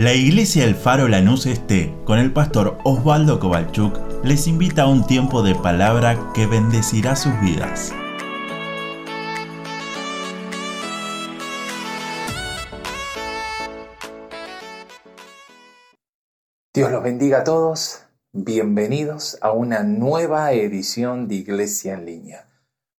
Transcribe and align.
La 0.00 0.14
iglesia 0.14 0.64
El 0.64 0.76
Faro 0.76 1.08
Lanús 1.08 1.44
Este, 1.44 1.94
con 2.06 2.18
el 2.18 2.32
pastor 2.32 2.78
Osvaldo 2.84 3.38
Kovalchuk, 3.38 4.24
les 4.24 4.46
invita 4.46 4.84
a 4.84 4.86
un 4.86 5.06
tiempo 5.06 5.42
de 5.42 5.54
palabra 5.54 6.32
que 6.34 6.46
bendecirá 6.46 7.16
sus 7.16 7.38
vidas. 7.42 7.92
Dios 16.72 16.90
los 16.90 17.02
bendiga 17.02 17.40
a 17.40 17.44
todos. 17.44 18.06
Bienvenidos 18.32 19.36
a 19.42 19.52
una 19.52 19.82
nueva 19.82 20.52
edición 20.52 21.28
de 21.28 21.34
Iglesia 21.34 21.92
en 21.92 22.06
línea. 22.06 22.48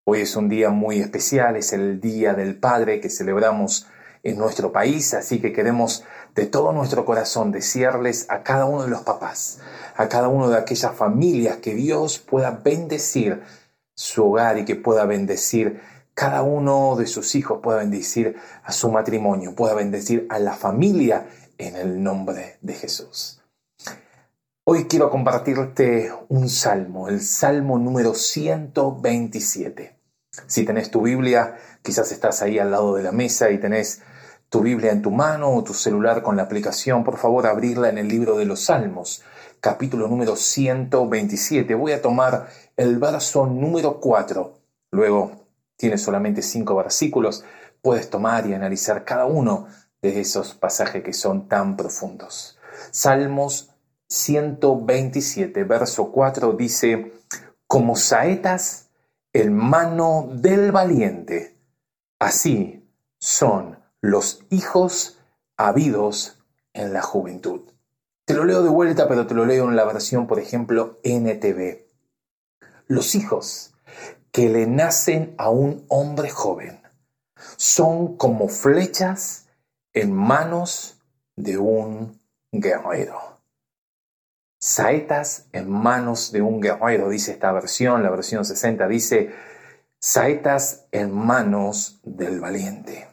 Hoy 0.06 0.22
es 0.22 0.36
un 0.36 0.50
día 0.50 0.70
muy 0.70 1.00
especial, 1.00 1.56
es 1.56 1.74
el 1.74 2.00
Día 2.00 2.36
del 2.36 2.60
Padre 2.60 3.02
que 3.02 3.10
celebramos 3.10 3.88
en 4.22 4.38
nuestro 4.38 4.72
país, 4.72 5.16
así 5.16 5.42
que 5.42 5.52
queremos 5.52 6.04
de 6.36 6.46
todo 6.46 6.72
nuestro 6.72 7.06
corazón 7.06 7.52
desearles 7.52 8.26
a 8.30 8.44
cada 8.44 8.66
uno 8.66 8.84
de 8.84 8.90
los 8.90 9.02
papás, 9.02 9.60
a 9.96 10.08
cada 10.08 10.28
uno 10.28 10.50
de 10.50 10.58
aquellas 10.58 10.96
familias 10.96 11.58
que 11.58 11.76
Dios 11.76 12.20
pueda 12.20 12.52
bendecir 12.52 13.42
su 13.94 14.30
hogar 14.30 14.58
y 14.58 14.66
que 14.66 14.76
pueda 14.76 15.06
bendecir 15.06 15.82
cada 16.14 16.42
uno 16.42 16.96
de 16.96 17.08
sus 17.08 17.36
hijos, 17.36 17.60
pueda 17.62 17.80
bendecir 17.80 18.36
a 18.64 18.72
su 18.72 18.92
matrimonio, 18.92 19.56
pueda 19.56 19.74
bendecir 19.74 20.28
a 20.30 20.40
la 20.40 20.54
familia 20.54 21.28
en 21.58 21.76
el 21.76 22.02
nombre 22.02 22.58
de 22.62 22.74
Jesús. 22.74 23.42
Hoy 24.64 24.86
quiero 24.86 25.10
compartirte 25.10 26.14
un 26.30 26.48
salmo, 26.48 27.08
el 27.08 27.22
salmo 27.22 27.78
número 27.78 28.14
127. 28.14 29.96
Si 30.48 30.64
tenés 30.64 30.92
tu 30.92 31.02
Biblia, 31.02 31.58
quizás 31.82 32.12
estás 32.12 32.42
ahí 32.42 32.58
al 32.60 32.72
lado 32.72 32.96
de 32.96 33.04
la 33.04 33.12
mesa 33.12 33.50
y 33.52 33.60
tenés 33.60 34.02
tu 34.52 34.60
Biblia 34.60 34.92
en 34.92 35.02
tu 35.02 35.12
mano 35.12 35.50
o 35.50 35.64
tu 35.64 35.74
celular 35.74 36.22
con 36.22 36.36
la 36.36 36.44
aplicación, 36.44 37.06
por 37.06 37.18
favor 37.18 37.48
abrirla 37.48 37.88
en 37.88 37.98
el 37.98 38.10
libro 38.10 38.38
de 38.38 38.44
los 38.44 38.66
Salmos, 38.66 39.24
capítulo 39.62 40.10
número 40.10 40.36
127. 40.36 41.74
Voy 41.74 41.94
a 41.94 42.02
tomar 42.02 42.50
el 42.76 43.00
verso 43.00 43.46
número 43.48 44.02
4. 44.02 44.54
Luego 44.92 45.46
tiene 45.78 45.98
solamente 45.98 46.42
cinco 46.42 46.76
versículos. 46.76 47.46
Puedes 47.82 48.10
tomar 48.10 48.46
y 48.46 48.54
analizar 48.54 49.06
cada 49.06 49.26
uno 49.26 49.68
de 50.02 50.20
esos 50.20 50.54
pasajes 50.54 51.02
que 51.02 51.14
son 51.14 51.48
tan 51.48 51.78
profundos. 51.78 52.60
Salmos 52.92 53.70
127, 54.10 55.64
verso 55.64 56.12
4 56.12 56.52
dice, 56.52 57.14
como 57.68 57.96
saetas 57.96 58.90
en 59.32 59.56
mano 59.56 60.28
del 60.30 60.74
valiente, 60.74 61.56
así 62.20 62.86
son 63.18 63.81
los 64.02 64.44
hijos 64.50 65.20
habidos 65.58 66.40
en 66.74 66.92
la 66.92 67.04
juventud. 67.04 67.62
Te 68.26 68.34
lo 68.34 68.46
leo 68.46 68.64
de 68.64 68.70
vuelta, 68.70 69.08
pero 69.08 69.28
te 69.28 69.36
lo 69.36 69.46
leo 69.46 69.70
en 69.70 69.76
la 69.76 69.86
versión, 69.86 70.26
por 70.26 70.40
ejemplo, 70.40 70.98
NTV. 71.04 71.86
Los 72.88 73.14
hijos 73.14 73.74
que 74.32 74.50
le 74.50 74.66
nacen 74.66 75.36
a 75.38 75.50
un 75.50 75.86
hombre 75.88 76.30
joven 76.30 76.82
son 77.58 78.18
como 78.18 78.48
flechas 78.48 79.48
en 79.94 80.14
manos 80.14 81.00
de 81.36 81.58
un 81.58 82.20
guerrero. 82.52 83.40
Saetas 84.60 85.48
en 85.52 85.70
manos 85.70 86.32
de 86.32 86.42
un 86.42 86.60
guerrero, 86.60 87.10
dice 87.10 87.32
esta 87.32 87.52
versión, 87.52 88.04
la 88.04 88.10
versión 88.10 88.46
60 88.46 88.88
dice, 88.88 89.34
saetas 90.00 90.86
en 90.92 91.12
manos 91.12 92.00
del 92.04 92.40
valiente. 92.40 93.11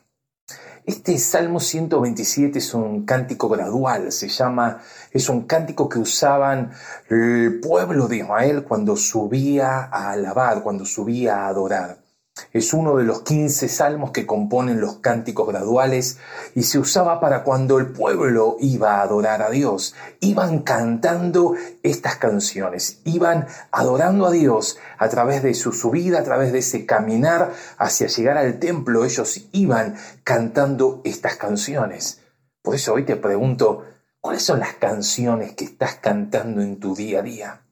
Este 0.88 1.18
Salmo 1.18 1.60
127 1.60 2.60
es 2.60 2.72
un 2.72 3.04
cántico 3.04 3.50
gradual, 3.50 4.10
se 4.10 4.26
llama, 4.26 4.80
es 5.12 5.28
un 5.28 5.42
cántico 5.42 5.86
que 5.86 5.98
usaban 5.98 6.70
el 7.10 7.60
pueblo 7.60 8.08
de 8.08 8.16
Israel 8.16 8.64
cuando 8.64 8.96
subía 8.96 9.80
a 9.80 10.12
alabar, 10.12 10.62
cuando 10.62 10.86
subía 10.86 11.44
a 11.44 11.48
adorar. 11.48 12.07
Es 12.52 12.72
uno 12.72 12.96
de 12.96 13.04
los 13.04 13.22
15 13.22 13.68
salmos 13.68 14.10
que 14.10 14.26
componen 14.26 14.80
los 14.80 14.96
cánticos 14.96 15.48
graduales 15.48 16.18
y 16.54 16.62
se 16.62 16.78
usaba 16.78 17.20
para 17.20 17.44
cuando 17.44 17.78
el 17.78 17.88
pueblo 17.88 18.56
iba 18.60 18.96
a 18.96 19.02
adorar 19.02 19.42
a 19.42 19.50
Dios. 19.50 19.94
Iban 20.20 20.60
cantando 20.60 21.54
estas 21.82 22.16
canciones, 22.16 23.00
iban 23.04 23.46
adorando 23.70 24.26
a 24.26 24.30
Dios 24.30 24.78
a 24.98 25.08
través 25.08 25.42
de 25.42 25.54
su 25.54 25.72
subida, 25.72 26.20
a 26.20 26.24
través 26.24 26.52
de 26.52 26.58
ese 26.58 26.86
caminar 26.86 27.52
hacia 27.76 28.06
llegar 28.08 28.38
al 28.38 28.58
templo. 28.58 29.04
Ellos 29.04 29.48
iban 29.52 29.96
cantando 30.24 31.00
estas 31.04 31.36
canciones. 31.36 32.20
Por 32.62 32.74
eso 32.74 32.94
hoy 32.94 33.04
te 33.04 33.16
pregunto, 33.16 33.84
¿cuáles 34.20 34.42
son 34.42 34.60
las 34.60 34.74
canciones 34.74 35.54
que 35.54 35.64
estás 35.64 35.96
cantando 35.96 36.60
en 36.60 36.78
tu 36.78 36.94
día 36.94 37.20
a 37.20 37.22
día? 37.22 37.67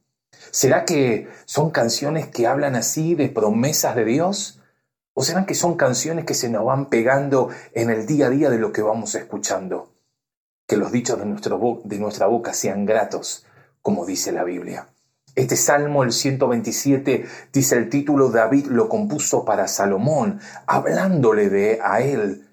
¿Será 0.51 0.85
que 0.85 1.29
son 1.45 1.71
canciones 1.71 2.29
que 2.29 2.47
hablan 2.47 2.77
así 2.77 3.15
de 3.15 3.29
promesas 3.29 3.97
de 3.97 4.05
Dios? 4.05 4.61
¿O 5.15 5.23
serán 5.23 5.47
que 5.47 5.55
son 5.55 5.77
canciones 5.77 6.25
que 6.25 6.35
se 6.35 6.49
nos 6.49 6.65
van 6.65 6.87
pegando 6.87 7.49
en 7.73 7.91
el 7.91 8.07
día 8.07 8.27
a 8.27 8.31
día 8.31 8.51
de 8.51 8.59
lo 8.59 8.73
que 8.73 8.83
vamos 8.83 9.15
escuchando? 9.15 9.93
Que 10.67 10.77
los 10.77 10.93
dichos 10.93 11.19
de, 11.19 11.25
de 11.25 11.99
nuestra 11.99 12.27
boca 12.27 12.53
sean 12.53 12.85
gratos, 12.85 13.47
como 13.83 14.05
dice 14.05 14.33
la 14.33 14.45
Biblia. 14.45 14.89
Este 15.37 15.57
Salmo, 15.57 16.03
el 16.03 16.13
127, 16.13 17.27
dice 17.53 17.77
el 17.77 17.91
título, 17.91 18.31
David 18.31 18.67
lo 18.67 18.89
compuso 18.89 19.45
para 19.45 19.69
Salomón, 19.69 20.41
hablándole 20.67 21.51
de 21.51 21.79
a 21.83 22.01
él. 22.01 22.49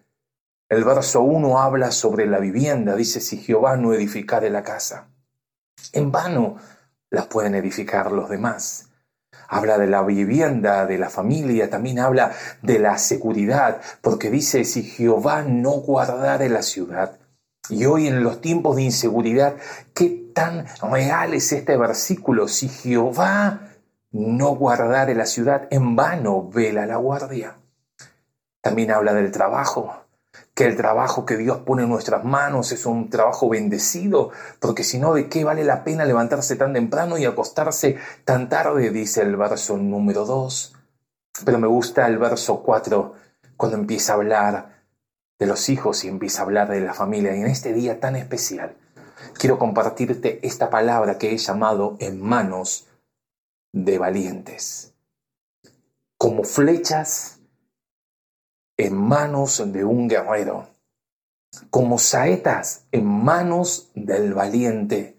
El 0.67 0.83
verso 0.83 1.21
1 1.21 1.61
habla 1.61 1.91
sobre 1.91 2.25
la 2.25 2.39
vivienda, 2.39 2.95
dice, 2.95 3.21
si 3.21 3.37
Jehová 3.37 3.77
no 3.77 3.93
edificare 3.93 4.49
la 4.49 4.63
casa. 4.63 5.07
En 5.93 6.11
vano 6.11 6.57
las 7.13 7.27
pueden 7.27 7.53
edificar 7.53 8.11
los 8.11 8.27
demás. 8.27 8.89
Habla 9.47 9.77
de 9.77 9.85
la 9.85 10.01
vivienda, 10.01 10.87
de 10.87 10.97
la 10.97 11.11
familia, 11.11 11.69
también 11.69 11.99
habla 11.99 12.31
de 12.63 12.79
la 12.79 12.97
seguridad, 12.97 13.81
porque 14.01 14.31
dice, 14.31 14.65
si 14.65 14.81
Jehová 14.81 15.43
no 15.43 15.73
guardare 15.73 16.49
la 16.49 16.63
ciudad, 16.63 17.19
y 17.69 17.85
hoy 17.85 18.07
en 18.07 18.23
los 18.23 18.41
tiempos 18.41 18.75
de 18.75 18.81
inseguridad, 18.81 19.57
qué 19.93 20.31
tan 20.33 20.65
real 20.81 21.35
es 21.35 21.51
este 21.51 21.77
versículo, 21.77 22.47
si 22.47 22.67
Jehová 22.67 23.69
no 24.11 24.55
guardare 24.55 25.13
la 25.13 25.27
ciudad, 25.27 25.67
en 25.69 25.95
vano 25.95 26.49
vela 26.49 26.87
la 26.87 26.95
guardia. 26.95 27.57
También 28.59 28.89
habla 28.89 29.13
del 29.13 29.31
trabajo, 29.31 30.02
que 30.53 30.65
el 30.65 30.75
trabajo 30.75 31.25
que 31.25 31.37
Dios 31.37 31.59
pone 31.59 31.83
en 31.83 31.89
nuestras 31.89 32.23
manos 32.23 32.71
es 32.71 32.85
un 32.85 33.09
trabajo 33.09 33.49
bendecido, 33.49 34.31
porque 34.59 34.83
si 34.83 34.99
no, 34.99 35.13
¿de 35.13 35.27
qué 35.27 35.43
vale 35.43 35.63
la 35.63 35.83
pena 35.83 36.05
levantarse 36.05 36.55
tan 36.55 36.73
temprano 36.73 37.17
y 37.17 37.25
acostarse 37.25 37.97
tan 38.23 38.49
tarde? 38.49 38.91
Dice 38.91 39.21
el 39.21 39.35
verso 39.35 39.77
número 39.77 40.25
2. 40.25 40.75
Pero 41.45 41.57
me 41.57 41.67
gusta 41.67 42.07
el 42.07 42.19
verso 42.19 42.61
4, 42.61 43.13
cuando 43.57 43.77
empieza 43.77 44.13
a 44.13 44.15
hablar 44.17 44.83
de 45.39 45.47
los 45.47 45.69
hijos 45.69 46.03
y 46.03 46.07
empieza 46.07 46.41
a 46.41 46.45
hablar 46.45 46.69
de 46.69 46.81
la 46.81 46.93
familia. 46.93 47.35
Y 47.35 47.41
en 47.41 47.47
este 47.47 47.73
día 47.73 47.99
tan 47.99 48.15
especial, 48.15 48.75
quiero 49.37 49.57
compartirte 49.57 50.39
esta 50.45 50.69
palabra 50.69 51.17
que 51.17 51.33
he 51.33 51.37
llamado 51.37 51.97
en 51.99 52.21
manos 52.21 52.87
de 53.71 53.97
valientes. 53.97 54.93
Como 56.17 56.43
flechas 56.43 57.39
en 58.77 58.95
manos 58.95 59.61
de 59.71 59.83
un 59.83 60.07
guerrero, 60.07 60.67
como 61.69 61.99
saetas 61.99 62.85
en 62.91 63.05
manos 63.05 63.91
del 63.93 64.33
valiente, 64.33 65.17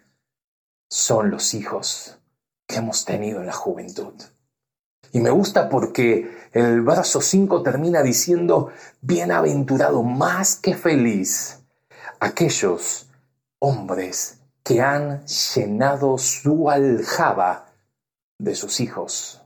son 0.89 1.31
los 1.31 1.55
hijos 1.55 2.19
que 2.67 2.77
hemos 2.77 3.05
tenido 3.05 3.41
en 3.41 3.47
la 3.47 3.53
juventud. 3.53 4.15
Y 5.13 5.21
me 5.21 5.31
gusta 5.31 5.69
porque 5.69 6.49
el 6.53 6.83
verso 6.83 7.21
5 7.21 7.63
termina 7.63 8.03
diciendo, 8.03 8.73
bienaventurado 9.01 10.03
más 10.03 10.57
que 10.57 10.75
feliz 10.75 11.61
aquellos 12.19 13.09
hombres 13.61 14.41
que 14.65 14.81
han 14.81 15.25
llenado 15.27 16.19
su 16.19 16.69
aljaba 16.69 17.67
de 18.39 18.55
sus 18.55 18.81
hijos. 18.81 19.43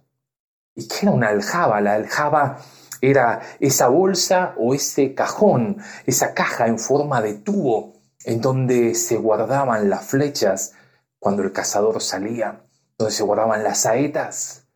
¿Y 0.74 0.86
qué 0.86 1.00
era 1.02 1.10
una 1.10 1.28
aljaba? 1.28 1.80
La 1.80 1.94
aljaba 1.94 2.60
era 3.00 3.40
esa 3.60 3.88
bolsa 3.88 4.54
o 4.58 4.74
ese 4.74 5.14
cajón, 5.14 5.78
esa 6.06 6.34
caja 6.34 6.66
en 6.66 6.78
forma 6.78 7.20
de 7.20 7.34
tubo 7.34 7.94
en 8.24 8.40
donde 8.40 8.94
se 8.94 9.16
guardaban 9.16 9.88
las 9.88 10.04
flechas 10.06 10.72
cuando 11.18 11.42
el 11.42 11.52
cazador 11.52 12.00
salía, 12.00 12.64
donde 12.96 13.14
se 13.14 13.22
guardaban 13.22 13.64
las 13.64 13.80
saetas. 13.82 14.66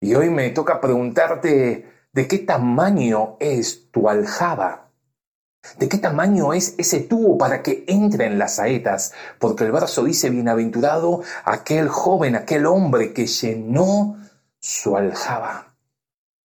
Y 0.00 0.14
hoy 0.14 0.30
me 0.30 0.50
toca 0.50 0.80
preguntarte 0.80 1.90
de 2.12 2.28
qué 2.28 2.38
tamaño 2.38 3.36
es 3.40 3.90
tu 3.90 4.08
aljaba. 4.08 4.90
¿De 5.78 5.88
qué 5.88 5.98
tamaño 5.98 6.52
es 6.54 6.74
ese 6.78 7.00
tubo 7.00 7.36
para 7.36 7.62
que 7.62 7.84
entren 7.88 8.38
las 8.38 8.56
saetas? 8.56 9.12
Porque 9.38 9.64
el 9.64 9.72
verso 9.72 10.04
dice, 10.04 10.30
bienaventurado 10.30 11.22
aquel 11.44 11.88
joven, 11.88 12.36
aquel 12.36 12.66
hombre 12.66 13.12
que 13.12 13.26
llenó 13.26 14.16
su 14.60 14.96
aljaba. 14.96 15.67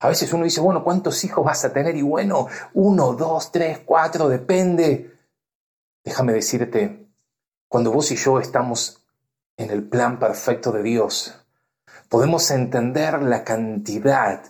A 0.04 0.10
veces 0.10 0.34
uno 0.34 0.44
dice, 0.44 0.60
bueno, 0.60 0.84
¿cuántos 0.84 1.24
hijos 1.24 1.46
vas 1.46 1.64
a 1.64 1.72
tener? 1.72 1.96
Y 1.96 2.02
bueno, 2.02 2.48
uno, 2.74 3.14
dos, 3.14 3.54
tres, 3.54 3.80
cuatro, 3.86 4.28
depende. 4.28 5.18
déjame 6.04 6.34
decirte, 6.34 7.08
cuando 7.70 7.90
vos 7.90 8.12
y 8.12 8.18
yo 8.18 8.38
estamos 8.42 9.02
en 9.56 9.70
el 9.70 9.88
plan 9.88 10.20
perfecto 10.20 10.74
de 10.74 10.84
Dios, 10.84 11.34
podemos 12.10 12.52
entender 12.52 13.22
la 13.22 13.46
cantidad 13.46 14.44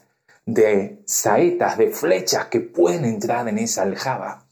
de 0.44 1.04
saetas, 1.06 1.78
de 1.78 1.92
flechas 1.92 2.48
que 2.48 2.60
pueden 2.60 3.06
entrar 3.06 3.48
en 3.48 3.60
esa 3.60 3.84
aljaba. 3.84 4.48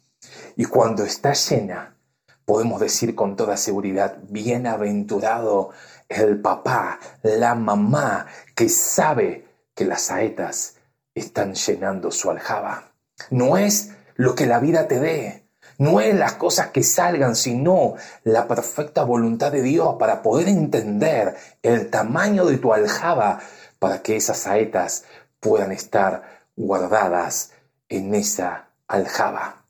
Y 0.55 0.65
cuando 0.65 1.03
está 1.03 1.33
llena, 1.33 1.97
podemos 2.45 2.79
decir 2.79 3.15
con 3.15 3.35
toda 3.35 3.57
seguridad, 3.57 4.19
bienaventurado 4.29 5.71
el 6.09 6.39
papá, 6.41 6.99
la 7.23 7.55
mamá, 7.55 8.27
que 8.53 8.69
sabe 8.69 9.47
que 9.73 9.85
las 9.85 10.03
saetas 10.03 10.75
están 11.15 11.53
llenando 11.55 12.11
su 12.11 12.29
aljaba. 12.29 12.93
No 13.29 13.57
es 13.57 13.91
lo 14.15 14.35
que 14.35 14.45
la 14.45 14.59
vida 14.59 14.87
te 14.87 14.99
dé, 14.99 15.45
no 15.77 15.99
es 15.99 16.13
las 16.13 16.33
cosas 16.33 16.67
que 16.67 16.83
salgan, 16.83 17.35
sino 17.35 17.95
la 18.23 18.47
perfecta 18.47 19.03
voluntad 19.03 19.51
de 19.51 19.61
Dios 19.61 19.95
para 19.97 20.21
poder 20.21 20.47
entender 20.47 21.35
el 21.63 21.89
tamaño 21.89 22.45
de 22.45 22.57
tu 22.57 22.73
aljaba 22.73 23.39
para 23.79 24.03
que 24.03 24.15
esas 24.15 24.37
saetas 24.37 25.05
puedan 25.39 25.71
estar 25.71 26.45
guardadas 26.55 27.53
en 27.89 28.13
esa 28.13 28.69
aljaba. 28.87 29.65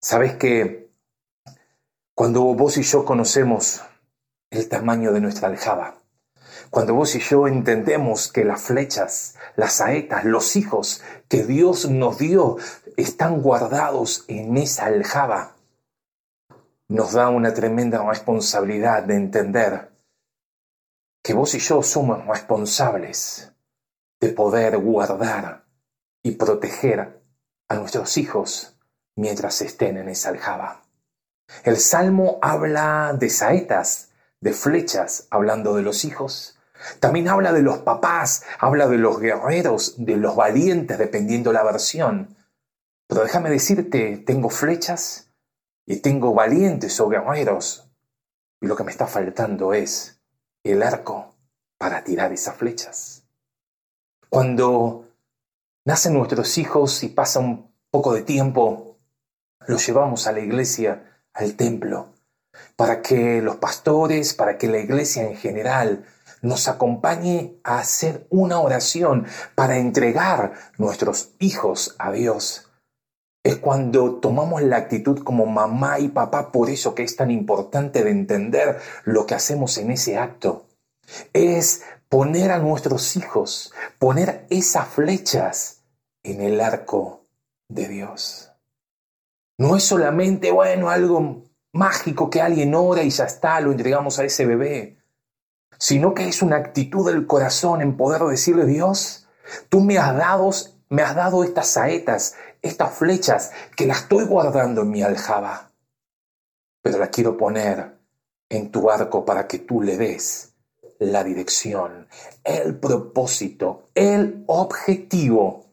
Sabes 0.00 0.34
que 0.34 0.90
cuando 2.14 2.42
vos 2.42 2.76
y 2.76 2.82
yo 2.82 3.04
conocemos 3.04 3.80
el 4.50 4.68
tamaño 4.68 5.12
de 5.12 5.20
nuestra 5.20 5.48
aljaba, 5.48 6.01
cuando 6.72 6.94
vos 6.94 7.14
y 7.16 7.18
yo 7.18 7.48
entendemos 7.48 8.32
que 8.32 8.46
las 8.46 8.62
flechas, 8.62 9.34
las 9.56 9.74
saetas, 9.74 10.24
los 10.24 10.56
hijos 10.56 11.02
que 11.28 11.44
Dios 11.44 11.90
nos 11.90 12.16
dio 12.16 12.56
están 12.96 13.42
guardados 13.42 14.24
en 14.26 14.56
esa 14.56 14.86
aljaba, 14.86 15.54
nos 16.88 17.12
da 17.12 17.28
una 17.28 17.52
tremenda 17.52 18.02
responsabilidad 18.08 19.02
de 19.02 19.16
entender 19.16 19.90
que 21.22 21.34
vos 21.34 21.54
y 21.54 21.58
yo 21.58 21.82
somos 21.82 22.26
responsables 22.26 23.52
de 24.18 24.30
poder 24.30 24.78
guardar 24.78 25.66
y 26.22 26.30
proteger 26.30 27.22
a 27.68 27.74
nuestros 27.74 28.16
hijos 28.16 28.78
mientras 29.14 29.60
estén 29.60 29.98
en 29.98 30.08
esa 30.08 30.30
aljaba. 30.30 30.84
El 31.64 31.76
Salmo 31.76 32.38
habla 32.40 33.12
de 33.12 33.28
saetas, 33.28 34.08
de 34.40 34.54
flechas, 34.54 35.26
hablando 35.28 35.76
de 35.76 35.82
los 35.82 36.06
hijos. 36.06 36.58
También 37.00 37.28
habla 37.28 37.52
de 37.52 37.62
los 37.62 37.78
papás, 37.78 38.44
habla 38.58 38.88
de 38.88 38.98
los 38.98 39.20
guerreros, 39.20 39.94
de 39.98 40.16
los 40.16 40.36
valientes, 40.36 40.98
dependiendo 40.98 41.52
la 41.52 41.62
versión. 41.62 42.36
Pero 43.06 43.22
déjame 43.22 43.50
decirte, 43.50 44.18
tengo 44.18 44.50
flechas 44.50 45.30
y 45.86 45.96
tengo 45.96 46.34
valientes 46.34 46.98
o 47.00 47.08
guerreros. 47.08 47.90
Y 48.60 48.66
lo 48.66 48.76
que 48.76 48.84
me 48.84 48.90
está 48.90 49.06
faltando 49.06 49.74
es 49.74 50.20
el 50.64 50.82
arco 50.82 51.34
para 51.78 52.04
tirar 52.04 52.32
esas 52.32 52.56
flechas. 52.56 53.24
Cuando 54.28 55.08
nacen 55.84 56.14
nuestros 56.14 56.56
hijos 56.58 57.02
y 57.02 57.08
pasa 57.08 57.40
un 57.40 57.72
poco 57.90 58.14
de 58.14 58.22
tiempo, 58.22 58.96
los 59.66 59.86
llevamos 59.86 60.26
a 60.26 60.32
la 60.32 60.40
iglesia, 60.40 61.20
al 61.34 61.54
templo, 61.54 62.14
para 62.76 63.02
que 63.02 63.42
los 63.42 63.56
pastores, 63.56 64.34
para 64.34 64.58
que 64.58 64.68
la 64.68 64.78
iglesia 64.78 65.24
en 65.24 65.36
general 65.36 66.06
nos 66.42 66.68
acompañe 66.68 67.58
a 67.64 67.78
hacer 67.78 68.26
una 68.28 68.60
oración 68.60 69.26
para 69.54 69.78
entregar 69.78 70.52
nuestros 70.76 71.30
hijos 71.38 71.96
a 71.98 72.12
Dios 72.12 72.68
es 73.42 73.56
cuando 73.56 74.20
tomamos 74.20 74.62
la 74.62 74.76
actitud 74.76 75.22
como 75.24 75.46
mamá 75.46 75.98
y 75.98 76.08
papá, 76.08 76.52
por 76.52 76.70
eso 76.70 76.94
que 76.94 77.02
es 77.02 77.16
tan 77.16 77.30
importante 77.30 78.04
de 78.04 78.10
entender 78.10 78.78
lo 79.04 79.26
que 79.26 79.34
hacemos 79.34 79.78
en 79.78 79.90
ese 79.90 80.16
acto. 80.16 80.66
Es 81.32 81.82
poner 82.08 82.52
a 82.52 82.58
nuestros 82.58 83.16
hijos, 83.16 83.72
poner 83.98 84.46
esas 84.50 84.86
flechas 84.88 85.82
en 86.22 86.40
el 86.40 86.60
arco 86.60 87.26
de 87.68 87.88
Dios. 87.88 88.52
No 89.58 89.76
es 89.76 89.82
solamente, 89.82 90.52
bueno, 90.52 90.88
algo 90.88 91.42
mágico 91.72 92.30
que 92.30 92.40
alguien 92.40 92.74
ora 92.74 93.02
y 93.02 93.10
ya 93.10 93.24
está, 93.24 93.60
lo 93.60 93.72
entregamos 93.72 94.18
a 94.18 94.24
ese 94.24 94.46
bebé, 94.46 95.01
sino 95.82 96.14
que 96.14 96.28
es 96.28 96.42
una 96.42 96.58
actitud 96.58 97.10
del 97.10 97.26
corazón 97.26 97.82
en 97.82 97.96
poder 97.96 98.22
decirle, 98.22 98.66
Dios, 98.66 99.26
tú 99.68 99.80
me 99.80 99.98
has 99.98 100.16
dado, 100.16 100.48
me 100.90 101.02
has 101.02 101.16
dado 101.16 101.42
estas 101.42 101.66
saetas, 101.66 102.36
estas 102.62 102.94
flechas 102.94 103.50
que 103.76 103.88
las 103.88 104.02
estoy 104.02 104.24
guardando 104.24 104.82
en 104.82 104.90
mi 104.90 105.02
aljaba, 105.02 105.72
pero 106.82 106.98
las 106.98 107.08
quiero 107.08 107.36
poner 107.36 107.98
en 108.48 108.70
tu 108.70 108.92
arco 108.92 109.24
para 109.24 109.48
que 109.48 109.58
tú 109.58 109.82
le 109.82 109.96
des 109.96 110.54
la 111.00 111.24
dirección, 111.24 112.06
el 112.44 112.78
propósito, 112.78 113.88
el 113.96 114.44
objetivo 114.46 115.66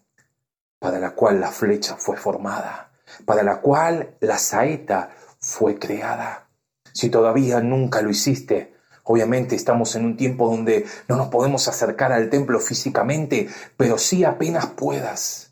para 0.79 0.97
la 0.97 1.11
cual 1.11 1.39
la 1.39 1.51
flecha 1.51 1.97
fue 1.97 2.17
formada, 2.17 2.93
para 3.25 3.43
la 3.43 3.61
cual 3.61 4.17
la 4.21 4.39
saeta 4.39 5.11
fue 5.39 5.77
creada. 5.77 6.49
Si 6.93 7.11
todavía 7.11 7.59
nunca 7.61 8.01
lo 8.01 8.09
hiciste, 8.09 8.78
obviamente 9.11 9.55
estamos 9.55 9.95
en 9.95 10.05
un 10.05 10.17
tiempo 10.17 10.47
donde 10.47 10.85
no 11.07 11.15
nos 11.15 11.29
podemos 11.29 11.67
acercar 11.67 12.11
al 12.11 12.29
templo 12.29 12.59
físicamente, 12.59 13.49
pero 13.75 13.97
sí 13.97 14.23
apenas 14.23 14.67
puedas. 14.67 15.49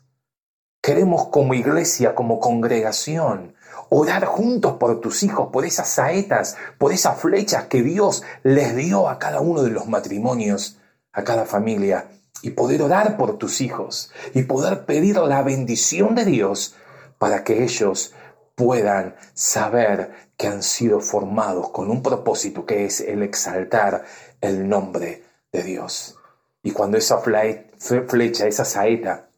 Queremos 0.80 1.26
como 1.26 1.54
iglesia, 1.54 2.14
como 2.14 2.38
congregación, 2.38 3.56
orar 3.88 4.26
juntos 4.26 4.74
por 4.74 5.00
tus 5.00 5.24
hijos, 5.24 5.48
por 5.52 5.64
esas 5.64 5.88
saetas, 5.88 6.56
por 6.78 6.92
esas 6.92 7.18
flechas 7.18 7.64
que 7.64 7.82
Dios 7.82 8.22
les 8.44 8.76
dio 8.76 9.08
a 9.08 9.18
cada 9.18 9.40
uno 9.40 9.64
de 9.64 9.70
los 9.70 9.88
matrimonios, 9.88 10.78
a 11.12 11.24
cada 11.24 11.44
familia, 11.44 12.06
y 12.42 12.50
poder 12.50 12.80
orar 12.80 13.16
por 13.16 13.38
tus 13.38 13.60
hijos 13.60 14.12
y 14.34 14.44
poder 14.44 14.86
pedir 14.86 15.16
la 15.16 15.42
bendición 15.42 16.14
de 16.14 16.26
Dios 16.26 16.76
para 17.18 17.42
que 17.42 17.64
ellos 17.64 18.14
puedan 18.58 19.14
saber 19.34 20.10
que 20.36 20.48
han 20.48 20.64
sido 20.64 21.00
formados 21.00 21.70
con 21.70 21.92
un 21.92 22.02
propósito 22.02 22.66
que 22.66 22.84
es 22.86 23.00
el 23.00 23.22
exaltar 23.22 24.04
el 24.40 24.68
nombre 24.68 25.22
de 25.52 25.62
Dios. 25.62 26.16
Y 26.60 26.72
cuando 26.72 26.98
esa 26.98 27.18
flecha, 27.18 28.48
esa 28.48 28.64
saeta, 28.64 29.30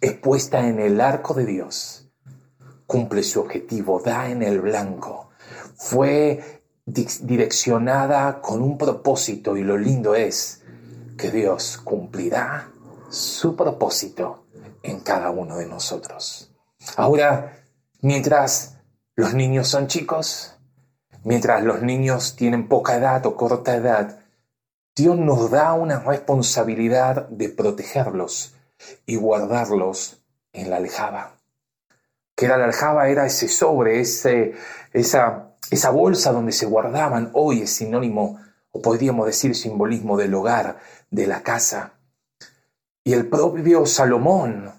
es 0.00 0.12
puesta 0.14 0.66
en 0.66 0.80
el 0.80 1.00
arco 1.00 1.34
de 1.34 1.46
Dios, 1.46 2.10
cumple 2.84 3.22
su 3.22 3.40
objetivo, 3.40 4.00
da 4.00 4.28
en 4.28 4.42
el 4.42 4.60
blanco, 4.60 5.30
fue 5.76 6.64
direccionada 6.84 8.40
con 8.40 8.60
un 8.60 8.76
propósito 8.76 9.56
y 9.56 9.62
lo 9.62 9.78
lindo 9.78 10.16
es 10.16 10.64
que 11.16 11.30
Dios 11.30 11.78
cumplirá 11.78 12.72
su 13.08 13.54
propósito 13.54 14.46
en 14.82 14.98
cada 14.98 15.30
uno 15.30 15.58
de 15.58 15.66
nosotros. 15.66 16.52
Ahora, 16.96 17.57
mientras 18.00 18.78
los 19.14 19.34
niños 19.34 19.68
son 19.68 19.86
chicos, 19.86 20.54
mientras 21.24 21.62
los 21.62 21.82
niños 21.82 22.36
tienen 22.36 22.68
poca 22.68 22.96
edad 22.96 23.24
o 23.26 23.36
corta 23.36 23.74
edad, 23.74 24.20
Dios 24.94 25.16
nos 25.16 25.50
da 25.50 25.74
una 25.74 26.00
responsabilidad 26.00 27.28
de 27.28 27.48
protegerlos 27.48 28.54
y 29.06 29.16
guardarlos 29.16 30.22
en 30.52 30.70
la 30.70 30.76
aljaba. 30.76 31.36
Que 32.34 32.46
era 32.46 32.56
la 32.56 32.64
aljaba, 32.64 33.08
era 33.08 33.26
ese 33.26 33.48
sobre, 33.48 34.00
ese, 34.00 34.54
esa, 34.92 35.54
esa 35.70 35.90
bolsa 35.90 36.32
donde 36.32 36.52
se 36.52 36.66
guardaban, 36.66 37.30
hoy 37.34 37.62
es 37.62 37.70
sinónimo, 37.70 38.40
o 38.70 38.82
podríamos 38.82 39.26
decir 39.26 39.54
simbolismo 39.54 40.16
del 40.16 40.34
hogar, 40.34 40.78
de 41.10 41.26
la 41.26 41.42
casa. 41.42 41.94
Y 43.04 43.12
el 43.12 43.28
propio 43.28 43.86
Salomón, 43.86 44.77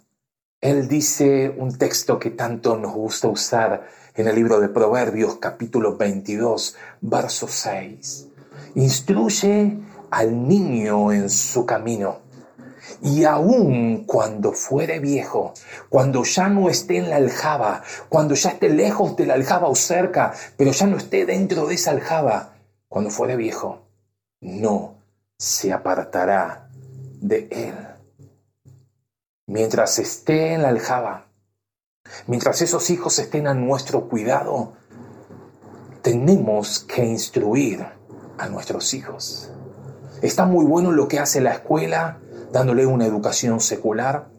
él 0.61 0.89
dice 0.89 1.55
un 1.57 1.77
texto 1.77 2.19
que 2.19 2.31
tanto 2.31 2.75
nos 2.75 2.93
gusta 2.93 3.29
usar 3.29 3.87
en 4.15 4.27
el 4.27 4.35
libro 4.35 4.59
de 4.59 4.67
Proverbios 4.67 5.37
capítulo 5.37 5.95
22, 5.95 6.75
verso 6.99 7.47
6. 7.47 8.27
Instruye 8.75 9.79
al 10.11 10.47
niño 10.47 11.13
en 11.13 11.29
su 11.29 11.65
camino 11.65 12.19
y 13.01 13.23
aun 13.23 14.03
cuando 14.05 14.51
fuere 14.51 14.99
viejo, 14.99 15.53
cuando 15.87 16.25
ya 16.25 16.49
no 16.49 16.69
esté 16.69 16.97
en 16.97 17.09
la 17.09 17.15
aljaba, 17.15 17.83
cuando 18.09 18.35
ya 18.35 18.49
esté 18.49 18.67
lejos 18.69 19.15
de 19.15 19.27
la 19.27 19.35
aljaba 19.35 19.69
o 19.69 19.75
cerca, 19.75 20.33
pero 20.57 20.71
ya 20.71 20.87
no 20.87 20.97
esté 20.97 21.25
dentro 21.25 21.67
de 21.67 21.75
esa 21.75 21.91
aljaba, 21.91 22.55
cuando 22.89 23.11
fuere 23.11 23.37
viejo, 23.37 23.87
no 24.41 24.95
se 25.37 25.71
apartará 25.71 26.69
de 27.21 27.47
él. 27.49 27.88
Mientras 29.49 29.97
esté 29.97 30.53
en 30.53 30.61
la 30.61 30.69
aljaba, 30.69 31.25
mientras 32.27 32.61
esos 32.61 32.91
hijos 32.91 33.17
estén 33.17 33.47
a 33.47 33.55
nuestro 33.55 34.07
cuidado, 34.07 34.73
tenemos 36.03 36.81
que 36.81 37.03
instruir 37.03 37.83
a 38.37 38.47
nuestros 38.47 38.93
hijos. 38.93 39.49
Está 40.21 40.45
muy 40.45 40.65
bueno 40.65 40.91
lo 40.91 41.07
que 41.07 41.17
hace 41.17 41.41
la 41.41 41.53
escuela, 41.53 42.19
dándole 42.51 42.85
una 42.85 43.07
educación 43.07 43.59
secular. 43.59 44.29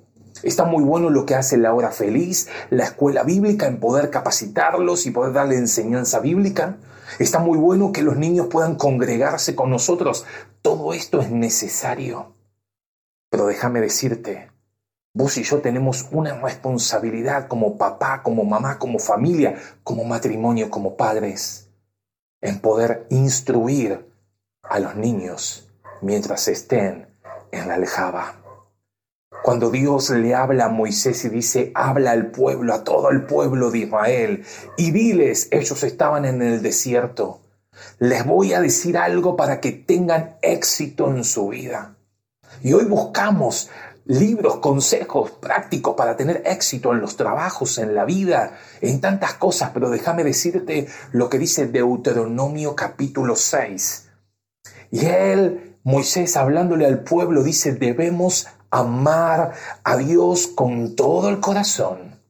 Está 0.44 0.64
muy 0.64 0.84
bueno 0.84 1.10
lo 1.10 1.26
que 1.26 1.34
hace 1.34 1.56
la 1.56 1.74
hora 1.74 1.90
feliz, 1.90 2.46
la 2.70 2.84
escuela 2.84 3.24
bíblica, 3.24 3.66
en 3.66 3.80
poder 3.80 4.10
capacitarlos 4.10 5.06
y 5.06 5.10
poder 5.10 5.32
darle 5.32 5.56
enseñanza 5.56 6.20
bíblica. 6.20 6.76
Está 7.18 7.40
muy 7.40 7.58
bueno 7.58 7.90
que 7.90 8.02
los 8.02 8.16
niños 8.16 8.46
puedan 8.46 8.76
congregarse 8.76 9.56
con 9.56 9.70
nosotros. 9.70 10.24
Todo 10.62 10.92
esto 10.92 11.20
es 11.20 11.32
necesario. 11.32 12.36
Pero 13.28 13.46
déjame 13.46 13.80
decirte, 13.80 14.50
vos 15.12 15.36
y 15.38 15.42
yo 15.42 15.60
tenemos 15.60 16.08
una 16.12 16.40
responsabilidad 16.40 17.48
como 17.48 17.76
papá, 17.76 18.22
como 18.22 18.44
mamá, 18.44 18.78
como 18.78 18.98
familia, 18.98 19.56
como 19.82 20.04
matrimonio, 20.04 20.70
como 20.70 20.96
padres, 20.96 21.68
en 22.40 22.60
poder 22.60 23.06
instruir 23.10 24.06
a 24.62 24.78
los 24.78 24.94
niños 24.96 25.68
mientras 26.00 26.48
estén 26.48 27.08
en 27.50 27.68
la 27.68 27.74
aljaba. 27.74 28.36
Cuando 29.42 29.70
Dios 29.70 30.10
le 30.10 30.34
habla 30.34 30.66
a 30.66 30.68
Moisés 30.68 31.24
y 31.24 31.28
dice, 31.30 31.72
habla 31.74 32.10
al 32.10 32.30
pueblo, 32.30 32.74
a 32.74 32.84
todo 32.84 33.10
el 33.10 33.24
pueblo 33.24 33.70
de 33.70 33.78
Israel, 33.78 34.44
y 34.76 34.90
diles, 34.90 35.48
ellos 35.50 35.82
estaban 35.82 36.24
en 36.26 36.42
el 36.42 36.62
desierto, 36.62 37.40
les 37.98 38.26
voy 38.26 38.52
a 38.52 38.60
decir 38.60 38.98
algo 38.98 39.36
para 39.36 39.60
que 39.60 39.72
tengan 39.72 40.36
éxito 40.42 41.08
en 41.08 41.24
su 41.24 41.48
vida. 41.48 41.96
Y 42.62 42.74
hoy 42.74 42.84
buscamos 42.84 43.70
libros, 44.10 44.56
consejos 44.56 45.30
prácticos 45.30 45.94
para 45.94 46.16
tener 46.16 46.42
éxito 46.44 46.92
en 46.92 47.00
los 47.00 47.16
trabajos, 47.16 47.78
en 47.78 47.94
la 47.94 48.04
vida, 48.04 48.58
en 48.80 49.00
tantas 49.00 49.34
cosas, 49.34 49.70
pero 49.72 49.88
déjame 49.88 50.24
decirte 50.24 50.88
lo 51.12 51.30
que 51.30 51.38
dice 51.38 51.68
Deuteronomio 51.68 52.74
capítulo 52.74 53.36
6. 53.36 54.08
Y 54.90 55.06
él, 55.06 55.78
Moisés, 55.84 56.36
hablándole 56.36 56.86
al 56.86 57.04
pueblo, 57.04 57.44
dice, 57.44 57.72
debemos 57.74 58.48
amar 58.70 59.52
a 59.84 59.96
Dios 59.96 60.48
con 60.48 60.96
todo 60.96 61.28
el 61.28 61.38
corazón. 61.38 62.20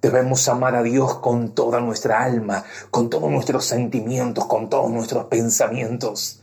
Debemos 0.00 0.48
amar 0.48 0.74
a 0.74 0.82
Dios 0.82 1.18
con 1.20 1.54
toda 1.54 1.78
nuestra 1.78 2.24
alma, 2.24 2.64
con 2.90 3.08
todos 3.08 3.30
nuestros 3.30 3.64
sentimientos, 3.64 4.46
con 4.46 4.68
todos 4.68 4.90
nuestros 4.90 5.26
pensamientos. 5.26 6.42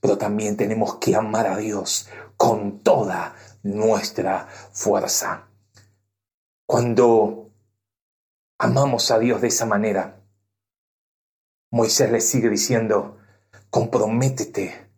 Pero 0.00 0.16
también 0.16 0.56
tenemos 0.56 0.94
que 0.94 1.16
amar 1.16 1.48
a 1.48 1.56
Dios 1.56 2.08
con 2.36 2.78
toda 2.78 3.34
nuestra 3.62 4.48
fuerza. 4.72 5.48
Cuando 6.66 7.50
amamos 8.58 9.10
a 9.10 9.18
Dios 9.18 9.40
de 9.40 9.48
esa 9.48 9.66
manera, 9.66 10.20
Moisés 11.70 12.10
le 12.10 12.20
sigue 12.20 12.48
diciendo, 12.48 13.18
comprométete 13.70 14.90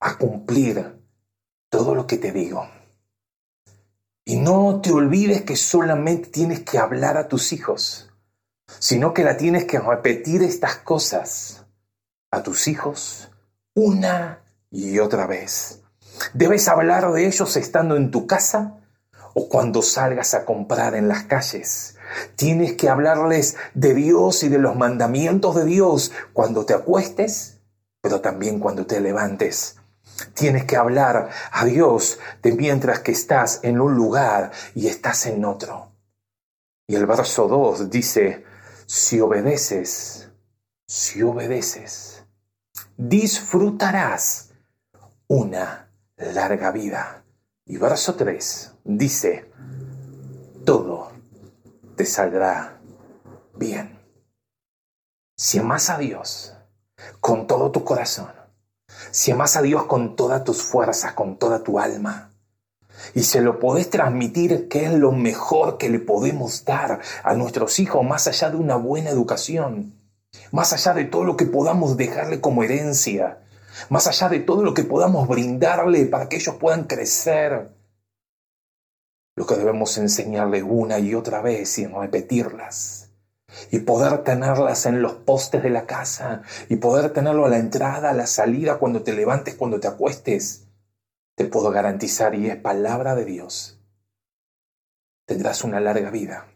a 0.00 0.16
cumplir 0.16 1.00
todo 1.68 1.94
lo 1.94 2.06
que 2.06 2.16
te 2.16 2.32
digo. 2.32 2.68
Y 4.24 4.36
no 4.36 4.80
te 4.80 4.92
olvides 4.92 5.42
que 5.42 5.56
solamente 5.56 6.28
tienes 6.28 6.60
que 6.60 6.78
hablar 6.78 7.16
a 7.16 7.28
tus 7.28 7.52
hijos, 7.52 8.10
sino 8.78 9.12
que 9.12 9.24
la 9.24 9.36
tienes 9.36 9.64
que 9.64 9.80
repetir 9.80 10.42
estas 10.42 10.76
cosas 10.76 11.66
a 12.30 12.42
tus 12.42 12.68
hijos 12.68 13.30
una 13.74 14.44
y 14.70 14.98
otra 14.98 15.26
vez. 15.26 15.79
Debes 16.34 16.68
hablar 16.68 17.12
de 17.12 17.26
ellos 17.26 17.56
estando 17.56 17.96
en 17.96 18.10
tu 18.10 18.26
casa 18.26 18.76
o 19.34 19.48
cuando 19.48 19.82
salgas 19.82 20.34
a 20.34 20.44
comprar 20.44 20.94
en 20.94 21.08
las 21.08 21.24
calles. 21.24 21.96
Tienes 22.36 22.74
que 22.74 22.88
hablarles 22.88 23.56
de 23.74 23.94
Dios 23.94 24.42
y 24.42 24.48
de 24.48 24.58
los 24.58 24.76
mandamientos 24.76 25.54
de 25.54 25.64
Dios 25.64 26.12
cuando 26.32 26.66
te 26.66 26.74
acuestes, 26.74 27.60
pero 28.00 28.20
también 28.20 28.58
cuando 28.58 28.86
te 28.86 29.00
levantes. 29.00 29.76
Tienes 30.34 30.64
que 30.64 30.76
hablar 30.76 31.30
a 31.52 31.64
Dios 31.64 32.18
de 32.42 32.52
mientras 32.52 33.00
que 33.00 33.12
estás 33.12 33.60
en 33.62 33.80
un 33.80 33.94
lugar 33.94 34.50
y 34.74 34.88
estás 34.88 35.26
en 35.26 35.44
otro. 35.44 35.92
Y 36.86 36.96
el 36.96 37.06
verso 37.06 37.46
2 37.46 37.88
dice, 37.88 38.44
si 38.86 39.20
obedeces, 39.20 40.28
si 40.86 41.22
obedeces, 41.22 42.24
disfrutarás 42.96 44.50
una 45.28 45.89
larga 46.20 46.70
vida. 46.70 47.24
Y 47.66 47.76
verso 47.76 48.14
3 48.14 48.74
dice, 48.84 49.50
todo 50.64 51.12
te 51.96 52.04
saldrá 52.04 52.80
bien. 53.54 53.98
Si 55.36 55.58
amas 55.58 55.88
a 55.90 55.98
Dios 55.98 56.54
con 57.20 57.46
todo 57.46 57.70
tu 57.70 57.84
corazón, 57.84 58.30
si 59.10 59.30
amas 59.30 59.56
a 59.56 59.62
Dios 59.62 59.84
con 59.84 60.16
todas 60.16 60.44
tus 60.44 60.62
fuerzas, 60.62 61.14
con 61.14 61.38
toda 61.38 61.62
tu 61.62 61.78
alma, 61.78 62.30
y 63.14 63.22
se 63.22 63.40
lo 63.40 63.58
podés 63.58 63.88
transmitir, 63.88 64.68
que 64.68 64.84
es 64.84 64.92
lo 64.92 65.12
mejor 65.12 65.78
que 65.78 65.88
le 65.88 65.98
podemos 65.98 66.64
dar 66.64 67.00
a 67.24 67.34
nuestros 67.34 67.78
hijos, 67.78 68.04
más 68.04 68.26
allá 68.26 68.50
de 68.50 68.56
una 68.56 68.76
buena 68.76 69.10
educación, 69.10 69.94
más 70.52 70.72
allá 70.72 70.94
de 70.94 71.04
todo 71.04 71.24
lo 71.24 71.36
que 71.36 71.46
podamos 71.46 71.96
dejarle 71.96 72.40
como 72.40 72.62
herencia, 72.62 73.39
más 73.88 74.06
allá 74.06 74.28
de 74.28 74.40
todo 74.40 74.62
lo 74.62 74.74
que 74.74 74.84
podamos 74.84 75.26
brindarle 75.28 76.06
para 76.06 76.28
que 76.28 76.36
ellos 76.36 76.56
puedan 76.56 76.84
crecer. 76.84 77.70
Lo 79.36 79.46
que 79.46 79.56
debemos 79.56 79.96
enseñarle 79.98 80.62
una 80.62 80.98
y 80.98 81.14
otra 81.14 81.40
vez 81.40 81.78
y 81.78 81.86
repetirlas. 81.86 83.10
Y 83.70 83.80
poder 83.80 84.22
tenerlas 84.22 84.86
en 84.86 85.02
los 85.02 85.14
postes 85.14 85.62
de 85.62 85.70
la 85.70 85.86
casa. 85.86 86.42
Y 86.68 86.76
poder 86.76 87.12
tenerlo 87.12 87.46
a 87.46 87.48
la 87.48 87.58
entrada, 87.58 88.10
a 88.10 88.14
la 88.14 88.26
salida, 88.26 88.78
cuando 88.78 89.02
te 89.02 89.12
levantes, 89.12 89.54
cuando 89.54 89.80
te 89.80 89.88
acuestes. 89.88 90.66
Te 91.34 91.46
puedo 91.46 91.70
garantizar, 91.70 92.34
y 92.34 92.48
es 92.48 92.56
palabra 92.56 93.14
de 93.14 93.24
Dios. 93.24 93.80
Tendrás 95.26 95.64
una 95.64 95.80
larga 95.80 96.10
vida. 96.10 96.46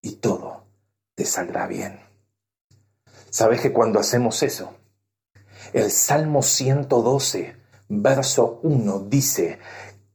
Y 0.00 0.16
todo 0.16 0.64
te 1.14 1.26
saldrá 1.26 1.66
bien. 1.66 2.00
Sabes 3.28 3.60
que 3.60 3.72
cuando 3.72 4.00
hacemos 4.00 4.42
eso, 4.42 4.74
el 5.72 5.90
Salmo 5.90 6.42
112, 6.42 7.56
verso 7.88 8.60
1 8.62 9.06
dice, 9.08 9.58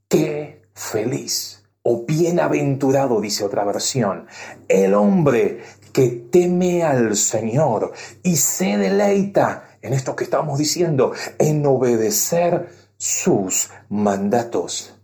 qué 0.08 0.64
feliz 0.74 1.64
o 1.84 2.04
bienaventurado, 2.06 3.22
dice 3.22 3.44
otra 3.44 3.64
versión, 3.64 4.28
el 4.68 4.94
hombre 4.94 5.64
que 5.94 6.10
teme 6.10 6.84
al 6.84 7.16
Señor 7.16 7.94
y 8.24 8.36
se 8.36 8.78
deleita 8.78 9.78
en 9.82 9.94
esto 9.94 10.16
que 10.16 10.24
estamos 10.24 10.58
diciendo, 10.58 11.14
en 11.38 11.66
obedecer 11.66 12.70
sus 12.98 13.70
mandatos. 13.90 14.96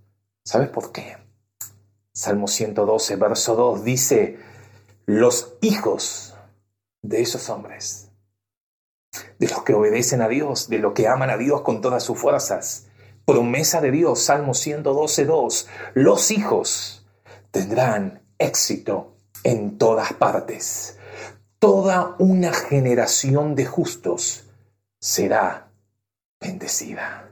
¿Sabes 0.43 0.69
por 0.69 0.91
qué? 0.91 1.17
Salmo 2.13 2.47
112, 2.47 3.15
verso 3.15 3.55
2 3.55 3.83
dice, 3.83 4.39
los 5.05 5.53
hijos 5.61 6.35
de 7.01 7.21
esos 7.21 7.49
hombres 7.49 8.10
de 9.39 9.47
los 9.47 9.63
que 9.63 9.73
obedecen 9.73 10.21
a 10.21 10.27
Dios, 10.27 10.69
de 10.69 10.79
los 10.79 10.93
que 10.93 11.07
aman 11.07 11.29
a 11.29 11.37
Dios 11.37 11.61
con 11.61 11.81
todas 11.81 12.03
sus 12.03 12.17
fuerzas. 12.17 12.87
Promesa 13.25 13.81
de 13.81 13.91
Dios, 13.91 14.21
Salmo 14.21 14.53
112.2. 14.53 15.67
Los 15.93 16.31
hijos 16.31 17.05
tendrán 17.51 18.23
éxito 18.37 19.15
en 19.43 19.77
todas 19.77 20.13
partes. 20.13 20.97
Toda 21.59 22.15
una 22.19 22.53
generación 22.53 23.55
de 23.55 23.65
justos 23.65 24.49
será 24.99 25.71
bendecida. 26.39 27.31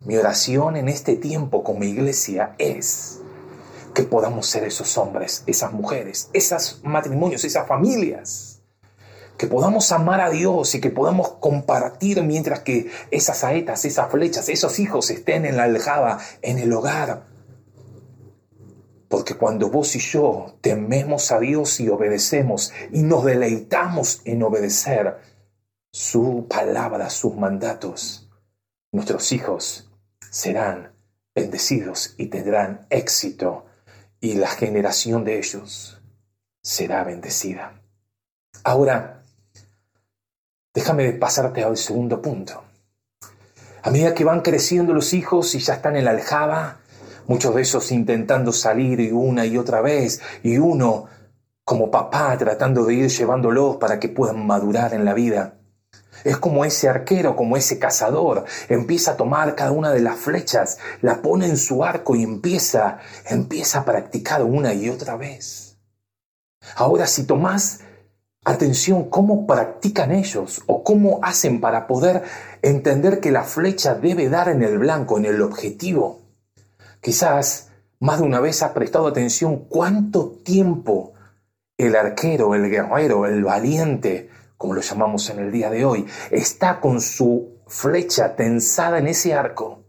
Mi 0.00 0.16
oración 0.16 0.76
en 0.76 0.88
este 0.88 1.16
tiempo 1.16 1.64
como 1.64 1.82
iglesia 1.82 2.54
es 2.58 3.20
que 3.94 4.04
podamos 4.04 4.46
ser 4.46 4.64
esos 4.64 4.96
hombres, 4.98 5.42
esas 5.46 5.72
mujeres, 5.72 6.30
esos 6.32 6.80
matrimonios, 6.84 7.44
esas 7.44 7.66
familias 7.66 8.55
que 9.36 9.46
podamos 9.46 9.92
amar 9.92 10.20
a 10.20 10.30
Dios 10.30 10.74
y 10.74 10.80
que 10.80 10.90
podamos 10.90 11.32
compartir 11.40 12.22
mientras 12.22 12.60
que 12.60 12.90
esas 13.10 13.38
saetas, 13.38 13.84
esas 13.84 14.10
flechas, 14.10 14.48
esos 14.48 14.78
hijos 14.78 15.10
estén 15.10 15.44
en 15.44 15.56
la 15.56 15.64
aljaba, 15.64 16.18
en 16.42 16.58
el 16.58 16.72
hogar. 16.72 17.26
Porque 19.08 19.34
cuando 19.34 19.70
vos 19.70 19.94
y 19.94 20.00
yo 20.00 20.56
tememos 20.60 21.30
a 21.30 21.38
Dios 21.38 21.80
y 21.80 21.88
obedecemos 21.88 22.72
y 22.92 23.02
nos 23.02 23.24
deleitamos 23.24 24.20
en 24.24 24.42
obedecer 24.42 25.18
su 25.92 26.46
palabra, 26.48 27.08
sus 27.10 27.36
mandatos, 27.36 28.28
nuestros 28.92 29.32
hijos 29.32 29.90
serán 30.30 30.92
bendecidos 31.34 32.14
y 32.18 32.26
tendrán 32.26 32.86
éxito 32.90 33.66
y 34.20 34.34
la 34.34 34.48
generación 34.48 35.24
de 35.24 35.38
ellos 35.38 36.02
será 36.62 37.04
bendecida. 37.04 37.80
Ahora, 38.64 39.15
Déjame 40.76 41.10
pasarte 41.12 41.64
al 41.64 41.78
segundo 41.78 42.20
punto. 42.20 42.62
A 43.82 43.90
medida 43.90 44.12
que 44.12 44.24
van 44.24 44.42
creciendo 44.42 44.92
los 44.92 45.14
hijos 45.14 45.54
y 45.54 45.58
ya 45.58 45.72
están 45.72 45.96
en 45.96 46.04
la 46.04 46.10
aljaba, 46.10 46.80
muchos 47.26 47.54
de 47.54 47.62
esos 47.62 47.90
intentando 47.92 48.52
salir 48.52 49.00
y 49.00 49.10
una 49.10 49.46
y 49.46 49.56
otra 49.56 49.80
vez, 49.80 50.20
y 50.42 50.58
uno 50.58 51.06
como 51.64 51.90
papá 51.90 52.36
tratando 52.36 52.84
de 52.84 52.92
ir 52.92 53.08
llevándolos 53.08 53.78
para 53.78 53.98
que 53.98 54.10
puedan 54.10 54.46
madurar 54.46 54.92
en 54.92 55.06
la 55.06 55.14
vida. 55.14 55.54
Es 56.24 56.36
como 56.36 56.62
ese 56.66 56.90
arquero, 56.90 57.36
como 57.36 57.56
ese 57.56 57.78
cazador. 57.78 58.44
Empieza 58.68 59.12
a 59.12 59.16
tomar 59.16 59.54
cada 59.54 59.72
una 59.72 59.92
de 59.92 60.00
las 60.00 60.18
flechas, 60.18 60.76
la 61.00 61.22
pone 61.22 61.46
en 61.46 61.56
su 61.56 61.84
arco 61.84 62.16
y 62.16 62.22
empieza, 62.22 62.98
empieza 63.24 63.78
a 63.78 63.84
practicar 63.86 64.42
una 64.42 64.74
y 64.74 64.90
otra 64.90 65.16
vez. 65.16 65.78
Ahora, 66.74 67.06
si 67.06 67.24
tomás 67.24 67.80
atención 68.46 69.10
cómo 69.10 69.44
practican 69.44 70.12
ellos 70.12 70.62
o 70.66 70.84
cómo 70.84 71.18
hacen 71.22 71.60
para 71.60 71.88
poder 71.88 72.22
entender 72.62 73.18
que 73.18 73.32
la 73.32 73.42
flecha 73.42 73.94
debe 73.94 74.28
dar 74.28 74.48
en 74.48 74.62
el 74.62 74.78
blanco, 74.78 75.18
en 75.18 75.24
el 75.24 75.42
objetivo, 75.42 76.20
quizás 77.00 77.72
más 77.98 78.20
de 78.20 78.24
una 78.24 78.38
vez 78.38 78.62
has 78.62 78.70
prestado 78.70 79.08
atención 79.08 79.64
cuánto 79.68 80.30
tiempo 80.44 81.12
el 81.76 81.96
arquero, 81.96 82.54
el 82.54 82.70
guerrero, 82.70 83.26
el 83.26 83.42
valiente, 83.42 84.30
como 84.56 84.74
lo 84.74 84.80
llamamos 84.80 85.28
en 85.28 85.40
el 85.40 85.50
día 85.50 85.68
de 85.68 85.84
hoy, 85.84 86.06
está 86.30 86.80
con 86.80 87.00
su 87.00 87.58
flecha 87.66 88.36
tensada 88.36 88.98
en 88.98 89.08
ese 89.08 89.34
arco, 89.34 89.82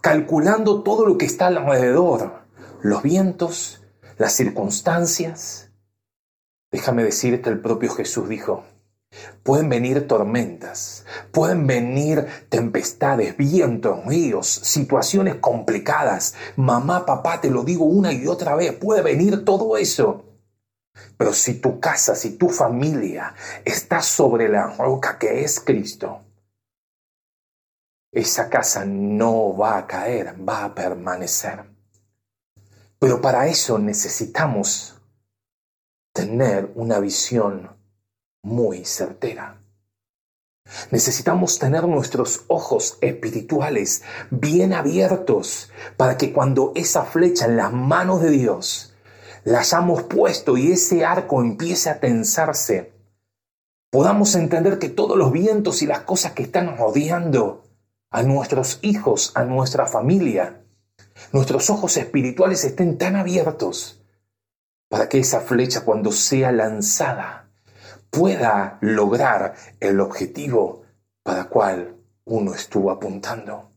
calculando 0.00 0.82
todo 0.82 1.06
lo 1.06 1.18
que 1.18 1.26
está 1.26 1.46
alrededor, 1.46 2.42
los 2.82 3.02
vientos, 3.04 3.84
las 4.18 4.32
circunstancias. 4.32 5.65
Déjame 6.76 7.04
decirte, 7.04 7.48
el 7.48 7.58
propio 7.58 7.90
Jesús 7.90 8.28
dijo, 8.28 8.62
Pueden 9.42 9.70
venir 9.70 10.06
tormentas, 10.06 11.06
pueden 11.32 11.66
venir 11.66 12.26
tempestades, 12.50 13.34
vientos, 13.34 14.04
ríos, 14.04 14.46
situaciones 14.46 15.36
complicadas. 15.36 16.34
Mamá, 16.56 17.06
papá, 17.06 17.40
te 17.40 17.48
lo 17.48 17.64
digo 17.64 17.86
una 17.86 18.12
y 18.12 18.26
otra 18.26 18.54
vez, 18.56 18.72
puede 18.72 19.00
venir 19.00 19.42
todo 19.42 19.78
eso. 19.78 20.26
Pero 21.16 21.32
si 21.32 21.54
tu 21.62 21.80
casa, 21.80 22.14
si 22.14 22.36
tu 22.36 22.50
familia 22.50 23.32
está 23.64 24.02
sobre 24.02 24.50
la 24.50 24.66
roca 24.66 25.18
que 25.18 25.44
es 25.44 25.60
Cristo, 25.60 26.20
esa 28.12 28.50
casa 28.50 28.84
no 28.84 29.56
va 29.56 29.78
a 29.78 29.86
caer, 29.86 30.36
va 30.46 30.66
a 30.66 30.74
permanecer. 30.74 31.64
Pero 32.98 33.22
para 33.22 33.46
eso 33.46 33.78
necesitamos 33.78 34.95
tener 36.16 36.72
una 36.74 36.98
visión 36.98 37.76
muy 38.42 38.86
certera. 38.86 39.60
Necesitamos 40.90 41.58
tener 41.58 41.84
nuestros 41.86 42.44
ojos 42.48 42.96
espirituales 43.02 44.02
bien 44.30 44.72
abiertos 44.72 45.70
para 45.96 46.16
que 46.16 46.32
cuando 46.32 46.72
esa 46.74 47.04
flecha 47.04 47.44
en 47.44 47.56
las 47.56 47.72
manos 47.72 48.22
de 48.22 48.30
Dios 48.30 48.94
la 49.44 49.60
hayamos 49.60 50.04
puesto 50.04 50.56
y 50.56 50.72
ese 50.72 51.04
arco 51.04 51.40
empiece 51.42 51.90
a 51.90 52.00
tensarse, 52.00 52.94
podamos 53.90 54.34
entender 54.34 54.78
que 54.78 54.88
todos 54.88 55.16
los 55.16 55.30
vientos 55.30 55.82
y 55.82 55.86
las 55.86 56.00
cosas 56.00 56.32
que 56.32 56.42
están 56.44 56.78
rodeando 56.78 57.62
a 58.10 58.22
nuestros 58.22 58.78
hijos, 58.80 59.32
a 59.34 59.44
nuestra 59.44 59.86
familia, 59.86 60.64
nuestros 61.32 61.68
ojos 61.68 61.96
espirituales 61.98 62.64
estén 62.64 62.96
tan 62.96 63.16
abiertos 63.16 63.95
para 64.88 65.08
que 65.08 65.18
esa 65.18 65.40
flecha 65.40 65.84
cuando 65.84 66.12
sea 66.12 66.52
lanzada 66.52 67.50
pueda 68.10 68.78
lograr 68.80 69.54
el 69.80 70.00
objetivo 70.00 70.84
para 71.22 71.44
cual 71.44 71.96
uno 72.24 72.54
estuvo 72.54 72.90
apuntando. 72.90 73.72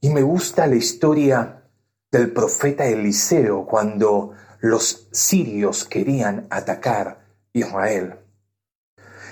Y 0.00 0.10
me 0.10 0.22
gusta 0.22 0.66
la 0.66 0.74
historia 0.74 1.62
del 2.10 2.32
profeta 2.32 2.86
Eliseo 2.86 3.66
cuando 3.66 4.32
los 4.60 5.08
sirios 5.12 5.84
querían 5.84 6.46
atacar 6.50 7.24
Israel. 7.52 8.16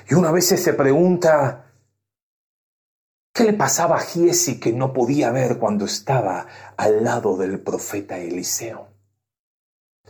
Y 0.09 0.15
una 0.15 0.31
vez 0.31 0.47
se 0.47 0.73
pregunta, 0.75 1.73
¿qué 3.33 3.45
le 3.45 3.53
pasaba 3.53 3.97
a 3.97 4.01
Giesi 4.01 4.59
que 4.61 4.73
no 4.73 4.93
podía 4.93 5.31
ver 5.31 5.59
cuando 5.59 5.85
estaba 5.85 6.47
al 6.77 7.05
lado 7.05 7.37
del 7.37 7.61
profeta 7.61 8.19
Eliseo? 8.19 8.90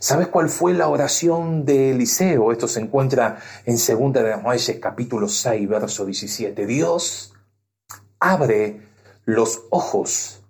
¿Sabes 0.02 0.28
cuál 0.28 0.48
fue 0.48 0.72
la 0.72 0.88
oración 0.88 1.66
de 1.66 1.90
Eliseo? 1.90 2.52
Esto 2.52 2.66
se 2.66 2.80
encuentra 2.80 3.38
en 3.66 3.74
2 3.76 4.12
de 4.14 4.34
Reyes 4.36 4.78
capítulo 4.80 5.28
6, 5.28 5.68
verso 5.68 6.06
17. 6.06 6.64
Dios 6.64 7.34
abre 8.18 8.80
los 9.26 9.64
ojos 9.68 10.42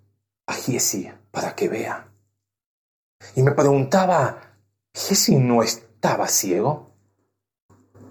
a 0.47 0.53
Giesi 0.53 1.11
para 1.31 1.53
que 1.53 1.67
vea. 1.67 2.07
Y 3.35 3.43
me 3.43 3.51
preguntaba, 3.51 4.37
¿Jesse 4.93 5.31
no 5.31 5.63
estaba 5.63 6.29
ciego? 6.29 6.93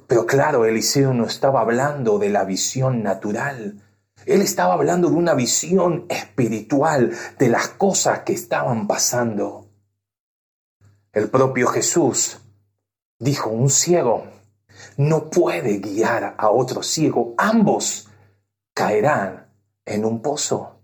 Pero 0.07 0.27
claro, 0.27 0.67
Eliseo 0.67 1.15
no 1.15 1.25
estaba 1.25 1.63
hablando 1.63 2.19
de 2.19 2.29
la 2.29 2.45
visión 2.45 3.03
natural. 3.03 3.83
Él 4.27 4.43
estaba 4.43 4.75
hablando 4.75 5.09
de 5.09 5.17
una 5.17 5.33
visión 5.33 6.05
espiritual 6.11 7.17
de 7.39 7.49
las 7.49 7.69
cosas 7.69 8.25
que 8.25 8.35
estaban 8.35 8.87
pasando. 8.87 9.70
El 11.13 11.29
propio 11.29 11.67
Jesús 11.67 12.39
dijo, 13.19 13.51
un 13.51 13.69
ciego 13.69 14.29
no 14.97 15.29
puede 15.29 15.79
guiar 15.79 16.37
a 16.39 16.51
otro 16.51 16.85
ciego. 16.85 17.35
Ambos 17.37 18.09
caerán 18.75 19.49
en 19.85 20.05
un 20.05 20.23
pozo. 20.23 20.77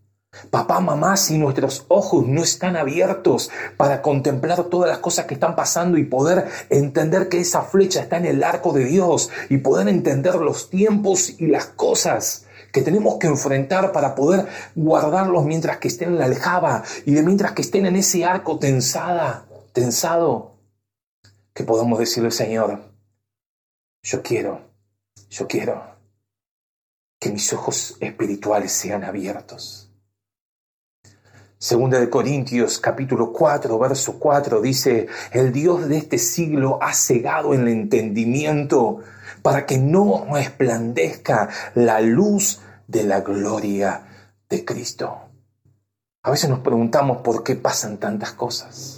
Papá, 0.50 0.80
mamá, 0.80 1.16
si 1.16 1.38
nuestros 1.38 1.86
ojos 1.86 2.26
no 2.26 2.42
están 2.42 2.76
abiertos 2.76 3.50
para 3.76 4.02
contemplar 4.02 4.64
todas 4.64 4.90
las 4.90 4.98
cosas 4.98 5.26
que 5.26 5.34
están 5.34 5.54
pasando 5.54 5.96
y 5.96 6.04
poder 6.04 6.48
entender 6.70 7.28
que 7.28 7.38
esa 7.38 7.62
flecha 7.62 8.00
está 8.00 8.16
en 8.16 8.26
el 8.26 8.42
arco 8.42 8.72
de 8.72 8.84
Dios 8.84 9.30
y 9.48 9.58
poder 9.58 9.86
entender 9.86 10.34
los 10.34 10.70
tiempos 10.70 11.38
y 11.38 11.46
las 11.46 11.66
cosas 11.66 12.46
que 12.72 12.82
tenemos 12.82 13.16
que 13.18 13.28
enfrentar 13.28 13.92
para 13.92 14.14
poder 14.14 14.46
guardarlos 14.74 15.44
mientras 15.44 15.78
que 15.78 15.88
estén 15.88 16.10
en 16.10 16.18
la 16.18 16.26
aljaba 16.26 16.82
y 17.06 17.12
de 17.12 17.22
mientras 17.22 17.52
que 17.52 17.62
estén 17.62 17.86
en 17.86 17.96
ese 17.96 18.24
arco 18.24 18.58
tensada, 18.58 19.45
tensado, 19.76 20.56
que 21.52 21.62
podamos 21.62 21.98
decirle, 21.98 22.30
Señor, 22.30 22.80
yo 24.02 24.22
quiero, 24.22 24.70
yo 25.28 25.46
quiero 25.46 25.84
que 27.20 27.30
mis 27.30 27.52
ojos 27.52 27.98
espirituales 28.00 28.72
sean 28.72 29.04
abiertos 29.04 29.86
Segunda 31.58 32.00
de 32.00 32.08
Corintios 32.08 32.78
capítulo 32.78 33.34
4, 33.34 33.78
verso 33.78 34.18
4 34.18 34.62
dice, 34.62 35.08
el 35.32 35.52
Dios 35.52 35.88
de 35.88 35.98
este 35.98 36.16
siglo 36.16 36.78
ha 36.80 36.94
cegado 36.94 37.52
el 37.52 37.68
entendimiento 37.68 39.00
para 39.42 39.66
que 39.66 39.76
no 39.76 40.26
resplandezca 40.32 41.50
la 41.74 42.00
luz 42.00 42.60
de 42.86 43.04
la 43.04 43.20
gloria 43.20 44.06
de 44.48 44.64
Cristo. 44.64 45.18
A 46.22 46.30
veces 46.30 46.48
nos 46.48 46.60
preguntamos 46.60 47.18
por 47.18 47.42
qué 47.42 47.56
pasan 47.56 47.98
tantas 47.98 48.32
cosas. 48.32 48.95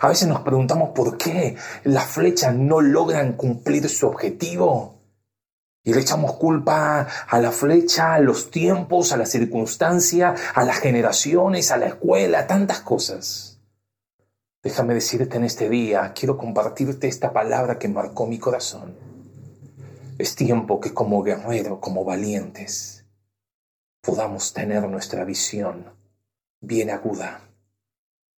A 0.00 0.08
veces 0.08 0.28
nos 0.28 0.40
preguntamos 0.40 0.90
por 0.90 1.16
qué 1.16 1.56
las 1.84 2.06
flechas 2.06 2.54
no 2.54 2.80
logran 2.80 3.34
cumplir 3.34 3.88
su 3.88 4.06
objetivo. 4.06 5.00
Y 5.82 5.92
le 5.92 6.00
echamos 6.00 6.34
culpa 6.34 7.06
a 7.28 7.40
la 7.40 7.52
flecha, 7.52 8.14
a 8.14 8.18
los 8.18 8.50
tiempos, 8.50 9.12
a 9.12 9.18
la 9.18 9.26
circunstancia, 9.26 10.34
a 10.54 10.64
las 10.64 10.78
generaciones, 10.78 11.70
a 11.70 11.76
la 11.76 11.86
escuela, 11.86 12.40
a 12.40 12.46
tantas 12.46 12.80
cosas. 12.80 13.60
Déjame 14.62 14.94
decirte 14.94 15.36
en 15.36 15.44
este 15.44 15.68
día, 15.68 16.14
quiero 16.14 16.38
compartirte 16.38 17.06
esta 17.06 17.34
palabra 17.34 17.78
que 17.78 17.88
marcó 17.88 18.26
mi 18.26 18.38
corazón. 18.38 18.96
Es 20.16 20.34
tiempo 20.36 20.80
que 20.80 20.94
como 20.94 21.22
guerrero, 21.22 21.80
como 21.80 22.02
valientes, 22.02 23.04
podamos 24.00 24.54
tener 24.54 24.88
nuestra 24.88 25.24
visión 25.24 25.92
bien 26.62 26.88
aguda. 26.88 27.42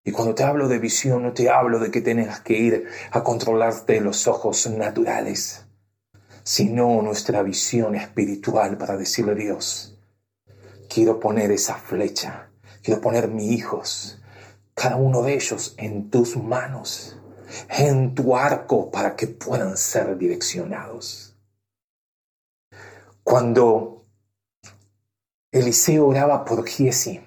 Y 0.06 0.12
cuando 0.12 0.34
te 0.34 0.44
hablo 0.44 0.68
de 0.68 0.78
visión, 0.78 1.22
no 1.22 1.34
te 1.34 1.50
hablo 1.50 1.78
de 1.78 1.90
que 1.90 2.00
tengas 2.00 2.40
que 2.40 2.56
ir 2.56 2.86
a 3.10 3.22
controlarte 3.22 4.00
los 4.00 4.26
ojos 4.26 4.66
naturales 4.70 5.66
sino 6.46 7.02
nuestra 7.02 7.42
visión 7.42 7.96
espiritual 7.96 8.78
para 8.78 8.96
decirle 8.96 9.32
a 9.32 9.34
Dios, 9.34 9.98
quiero 10.88 11.18
poner 11.18 11.50
esa 11.50 11.74
flecha, 11.74 12.50
quiero 12.84 13.00
poner 13.00 13.26
mis 13.26 13.50
hijos, 13.50 14.22
cada 14.72 14.94
uno 14.94 15.22
de 15.22 15.34
ellos 15.34 15.74
en 15.76 16.08
tus 16.08 16.36
manos, 16.36 17.18
en 17.68 18.14
tu 18.14 18.36
arco, 18.36 18.92
para 18.92 19.16
que 19.16 19.26
puedan 19.26 19.76
ser 19.76 20.16
direccionados. 20.18 21.36
Cuando 23.24 24.06
Eliseo 25.50 26.06
oraba 26.06 26.44
por 26.44 26.64
Giesi, 26.64 27.25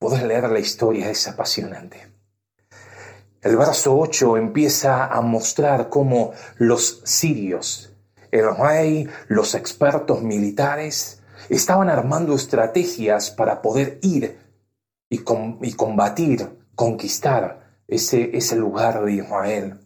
podés 0.00 0.22
leer 0.22 0.50
la 0.50 0.58
historia, 0.58 1.10
es 1.10 1.28
apasionante. 1.28 2.10
El 3.42 3.56
verso 3.56 3.96
8 3.98 4.38
empieza 4.38 5.06
a 5.06 5.20
mostrar 5.20 5.90
cómo 5.90 6.32
los 6.56 7.02
sirios, 7.04 7.92
el 8.30 8.56
rey, 8.56 9.08
los 9.28 9.54
expertos 9.54 10.22
militares, 10.22 11.22
estaban 11.50 11.90
armando 11.90 12.34
estrategias 12.34 13.30
para 13.30 13.60
poder 13.60 13.98
ir 14.02 14.38
y, 15.10 15.18
combatir, 15.18 16.48
conquistar 16.74 17.76
ese, 17.86 18.34
ese 18.34 18.56
lugar 18.56 19.04
de 19.04 19.12
Israel. 19.12 19.80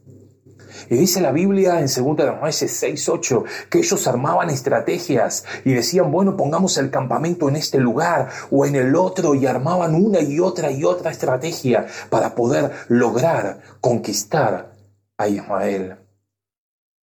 Y 0.91 0.97
dice 0.97 1.21
la 1.21 1.33
Biblia 1.33 1.81
en 1.81 1.87
2 1.87 2.17
de 2.17 2.31
Reyes 2.31 2.77
6, 2.77 3.09
8 3.09 3.45
que 3.71 3.79
ellos 3.79 4.07
armaban 4.07 4.51
estrategias 4.51 5.45
y 5.65 5.73
decían, 5.73 6.11
bueno, 6.11 6.37
pongamos 6.37 6.77
el 6.79 6.91
campamento 6.91 7.49
en 7.49 7.57
este 7.57 7.79
lugar 7.79 8.31
o 8.51 8.67
en 8.67 8.77
el 8.77 8.95
otro 8.97 9.35
y 9.35 9.47
armaban 9.47 9.95
una 9.95 10.21
y 10.21 10.41
otra 10.41 10.71
y 10.71 10.85
otra 10.85 11.11
estrategia 11.11 11.87
para 12.11 12.35
poder 12.35 12.73
lograr 12.89 13.61
conquistar 13.81 14.73
a 15.17 15.29
Israel. 15.29 15.97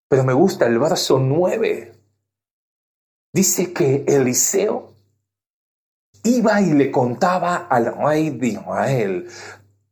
Pero 0.08 0.24
me 0.24 0.32
gusta 0.32 0.66
el 0.66 0.78
verso 0.78 1.18
9. 1.18 1.92
Dice 3.32 3.72
que 3.72 4.04
Eliseo 4.06 4.92
iba 6.24 6.60
y 6.60 6.72
le 6.72 6.90
contaba 6.90 7.66
al 7.68 7.96
rey 7.96 8.30
de 8.30 8.48
Israel 8.48 9.28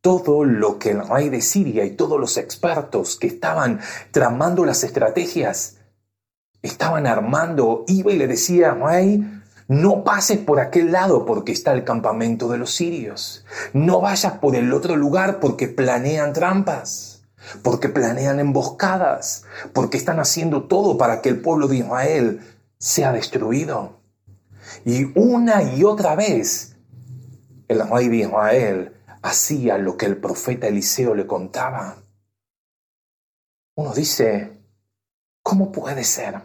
todo 0.01 0.45
lo 0.45 0.79
que 0.79 0.91
el 0.91 1.07
rey 1.07 1.29
de 1.29 1.43
Siria 1.43 1.85
y 1.85 1.91
todos 1.91 2.19
los 2.19 2.37
expertos 2.37 3.17
que 3.17 3.27
estaban 3.27 3.81
tramando 4.11 4.65
las 4.65 4.83
estrategias, 4.83 5.77
estaban 6.63 7.07
armando, 7.07 7.85
iba 7.87 8.13
y 8.13 8.17
le 8.19 8.27
decía, 8.27 8.73
rey, 8.73 9.25
no 9.69 10.03
pases 10.03 10.39
por 10.39 10.59
aquel 10.59 10.93
lado 10.93 11.25
porque 11.25 11.53
está 11.53 11.73
el 11.73 11.85
campamento 11.85 12.49
de 12.49 12.59
los 12.59 12.73
sirios. 12.73 13.45
No 13.73 14.01
vayas 14.01 14.35
por 14.35 14.57
el 14.57 14.73
otro 14.73 14.97
lugar 14.97 15.39
porque 15.39 15.69
planean 15.69 16.33
trampas, 16.33 17.23
porque 17.63 17.89
planean 17.89 18.41
emboscadas, 18.41 19.45
porque 19.73 19.97
están 19.97 20.19
haciendo 20.19 20.65
todo 20.65 20.99
para 20.99 21.23
que 21.23 21.29
el 21.29 21.41
pueblo 21.41 21.69
de 21.69 21.77
Israel 21.77 22.41
sea 22.79 23.13
destruido. 23.13 24.01
Y 24.85 25.17
una 25.19 25.63
y 25.63 25.85
otra 25.85 26.15
vez 26.17 26.77
el 27.69 27.89
rey 27.89 28.09
de 28.09 28.17
Israel 28.17 28.93
hacía 29.23 29.79
lo 29.79 29.97
que 29.97 30.07
el 30.07 30.17
profeta 30.17 30.67
Eliseo 30.69 31.15
le 31.15 31.27
contaba. 31.27 31.97
Uno 33.77 33.95
dice, 33.95 34.59
¿cómo 35.43 35.73
puede 35.73 36.05
ser? 36.05 36.41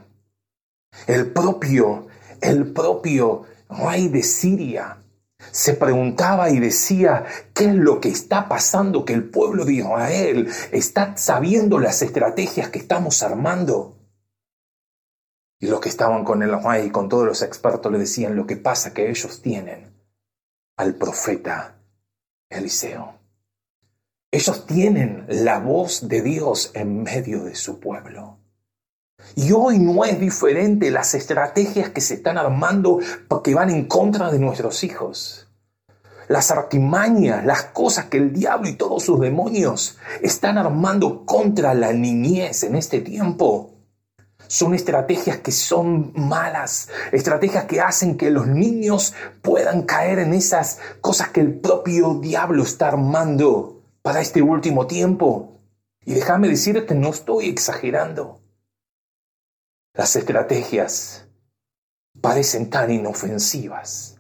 El 1.07 1.31
propio, 1.31 2.07
el 2.41 2.71
propio 2.71 3.43
rey 3.69 4.07
de 4.07 4.23
Siria 4.23 5.01
se 5.51 5.73
preguntaba 5.73 6.49
y 6.49 6.59
decía, 6.59 7.25
¿qué 7.53 7.65
es 7.65 7.75
lo 7.75 7.99
que 7.99 8.09
está 8.09 8.47
pasando? 8.47 9.05
Que 9.05 9.13
el 9.13 9.29
pueblo 9.29 9.65
de 9.65 9.73
Israel 9.73 10.49
está 10.71 11.17
sabiendo 11.17 11.79
las 11.79 12.01
estrategias 12.01 12.69
que 12.69 12.79
estamos 12.79 13.21
armando. 13.21 13.97
Y 15.59 15.67
los 15.67 15.79
que 15.79 15.89
estaban 15.89 16.23
con 16.23 16.43
el 16.43 16.61
rey 16.61 16.87
y 16.87 16.91
con 16.91 17.09
todos 17.09 17.25
los 17.25 17.41
expertos 17.41 17.91
le 17.91 17.97
decían 17.97 18.35
lo 18.35 18.45
que 18.45 18.57
pasa 18.57 18.93
que 18.93 19.09
ellos 19.09 19.41
tienen 19.41 19.93
al 20.77 20.95
profeta 20.95 21.75
Eliseo. 22.55 23.19
Ellos 24.31 24.65
tienen 24.65 25.25
la 25.29 25.59
voz 25.59 26.07
de 26.07 26.21
Dios 26.21 26.71
en 26.73 27.03
medio 27.03 27.43
de 27.43 27.55
su 27.55 27.79
pueblo. 27.79 28.39
Y 29.35 29.51
hoy 29.53 29.79
no 29.79 30.03
es 30.05 30.19
diferente 30.19 30.91
las 30.91 31.13
estrategias 31.15 31.89
que 31.89 32.01
se 32.01 32.15
están 32.15 32.37
armando 32.37 32.99
que 33.43 33.55
van 33.55 33.69
en 33.69 33.85
contra 33.85 34.31
de 34.31 34.39
nuestros 34.39 34.83
hijos. 34.83 35.47
Las 36.27 36.51
artimañas, 36.51 37.45
las 37.45 37.65
cosas 37.65 38.05
que 38.05 38.17
el 38.17 38.33
diablo 38.33 38.67
y 38.67 38.75
todos 38.75 39.03
sus 39.03 39.19
demonios 39.19 39.97
están 40.21 40.57
armando 40.57 41.25
contra 41.25 41.73
la 41.73 41.93
niñez 41.93 42.63
en 42.63 42.75
este 42.75 43.01
tiempo. 43.01 43.74
Son 44.47 44.73
estrategias 44.73 45.37
que 45.39 45.51
son 45.51 46.13
malas, 46.15 46.89
estrategias 47.11 47.65
que 47.65 47.81
hacen 47.81 48.17
que 48.17 48.29
los 48.29 48.47
niños 48.47 49.13
puedan 49.41 49.83
caer 49.83 50.19
en 50.19 50.33
esas 50.33 50.79
cosas 51.01 51.29
que 51.29 51.41
el 51.41 51.59
propio 51.59 52.15
diablo 52.15 52.63
está 52.63 52.89
armando 52.89 53.81
para 54.01 54.21
este 54.21 54.41
último 54.41 54.87
tiempo. 54.87 55.59
Y 56.05 56.13
déjame 56.13 56.47
decirte, 56.47 56.93
no 56.93 57.09
estoy 57.09 57.49
exagerando. 57.49 58.39
Las 59.93 60.15
estrategias 60.15 61.27
parecen 62.21 62.69
tan 62.69 62.91
inofensivas. 62.91 64.19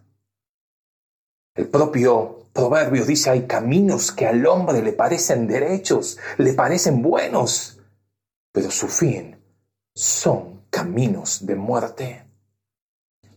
El 1.53 1.67
propio 1.67 2.49
proverbio 2.51 3.05
dice, 3.05 3.29
hay 3.29 3.45
caminos 3.45 4.11
que 4.11 4.25
al 4.25 4.45
hombre 4.47 4.81
le 4.81 4.93
parecen 4.93 5.47
derechos, 5.47 6.17
le 6.37 6.53
parecen 6.53 7.01
buenos, 7.01 7.79
pero 8.51 8.71
su 8.71 8.87
fin 8.87 9.35
son 9.95 10.65
caminos 10.69 11.45
de 11.45 11.55
muerte. 11.55 12.25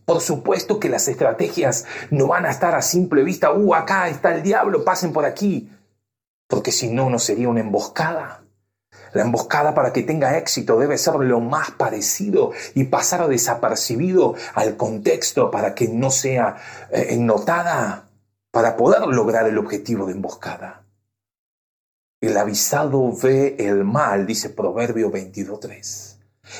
Por 0.05 0.19
supuesto 0.19 0.79
que 0.79 0.89
las 0.89 1.07
estrategias 1.07 1.85
no 2.11 2.27
van 2.27 2.45
a 2.45 2.51
estar 2.51 2.75
a 2.75 2.81
simple 2.81 3.23
vista, 3.23 3.53
uh, 3.53 3.75
acá 3.75 4.09
está 4.09 4.35
el 4.35 4.43
diablo, 4.43 4.83
pasen 4.83 5.13
por 5.13 5.23
aquí, 5.23 5.71
porque 6.47 6.71
si 6.71 6.89
no, 6.89 7.09
no 7.09 7.17
sería 7.17 7.47
una 7.47 7.61
emboscada. 7.61 8.43
La 9.13 9.21
emboscada 9.21 9.73
para 9.73 9.93
que 9.93 10.03
tenga 10.03 10.37
éxito 10.37 10.77
debe 10.77 10.97
ser 10.97 11.15
lo 11.15 11.39
más 11.39 11.71
parecido 11.71 12.51
y 12.75 12.85
pasar 12.85 13.27
desapercibido 13.27 14.35
al 14.53 14.75
contexto 14.77 15.49
para 15.51 15.73
que 15.73 15.87
no 15.87 16.11
sea 16.11 16.57
eh, 16.91 17.15
notada, 17.17 18.09
para 18.51 18.75
poder 18.75 19.07
lograr 19.07 19.47
el 19.47 19.57
objetivo 19.57 20.07
de 20.07 20.13
emboscada. 20.13 20.83
El 22.19 22.35
avisado 22.35 23.15
ve 23.15 23.55
el 23.59 23.85
mal, 23.85 24.25
dice 24.25 24.49
Proverbio 24.49 25.11
22.3. 25.11 26.08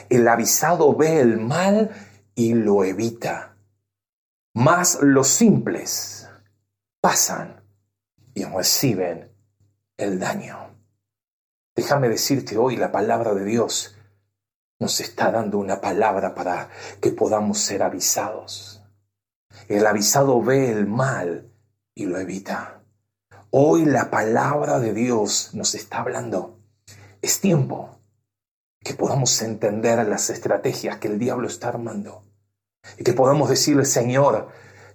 El 0.10 0.28
avisado 0.28 0.95
ve 0.95 1.19
el 1.19 1.38
mal 1.38 1.91
y 2.36 2.54
lo 2.54 2.84
evita. 2.84 3.58
Mas 4.54 4.99
los 5.02 5.28
simples 5.28 6.30
pasan 7.02 7.63
y 8.34 8.43
reciben 8.43 9.32
el 9.97 10.19
daño. 10.19 10.75
Déjame 11.75 12.10
decirte 12.10 12.58
hoy, 12.58 12.75
la 12.75 12.91
palabra 12.91 13.34
de 13.34 13.45
Dios 13.45 13.95
nos 14.80 14.99
está 14.99 15.32
dando 15.32 15.58
una 15.58 15.82
palabra 15.82 16.34
para 16.36 16.69
que 17.02 17.12
podamos 17.12 17.60
ser 17.60 17.84
avisados. 17.84 18.82
El 19.67 19.86
avisado 19.86 20.41
ve 20.41 20.71
el 20.71 20.88
mal 20.88 21.52
y 21.93 22.06
lo 22.06 22.17
evita. 22.17 22.82
Hoy 23.52 23.86
la 23.86 24.10
palabra 24.10 24.80
de 24.80 24.93
Dios 24.93 25.52
nos 25.54 25.75
está 25.75 25.99
hablando. 25.99 26.60
Es 27.21 27.41
tiempo 27.41 27.98
que 28.89 28.95
podamos 28.95 29.39
entender 29.43 30.04
las 30.08 30.32
estrategias 30.32 30.97
que 30.97 31.08
el 31.08 31.19
diablo 31.19 31.47
está 31.47 31.67
armando 31.67 32.23
y 32.97 33.04
que 33.04 33.13
podamos 33.13 33.47
decirle, 33.47 33.86
Señor, 33.86 34.47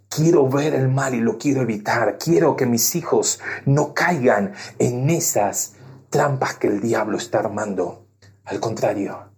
quiero 0.08 0.48
ver 0.48 0.74
el 0.74 0.88
mal 0.88 1.14
y 1.14 1.20
lo 1.20 1.38
quiero 1.38 1.62
evitar, 1.62 2.18
quiero 2.18 2.56
que 2.56 2.66
mis 2.66 2.96
hijos 2.96 3.38
no 3.66 3.94
caigan 3.94 4.52
en 4.80 5.10
esas 5.10 5.74
trampas 6.10 6.54
que 6.54 6.66
el 6.66 6.80
diablo 6.80 7.18
está 7.18 7.38
armando. 7.38 8.08
Al 8.42 8.58
contrario, 8.58 9.30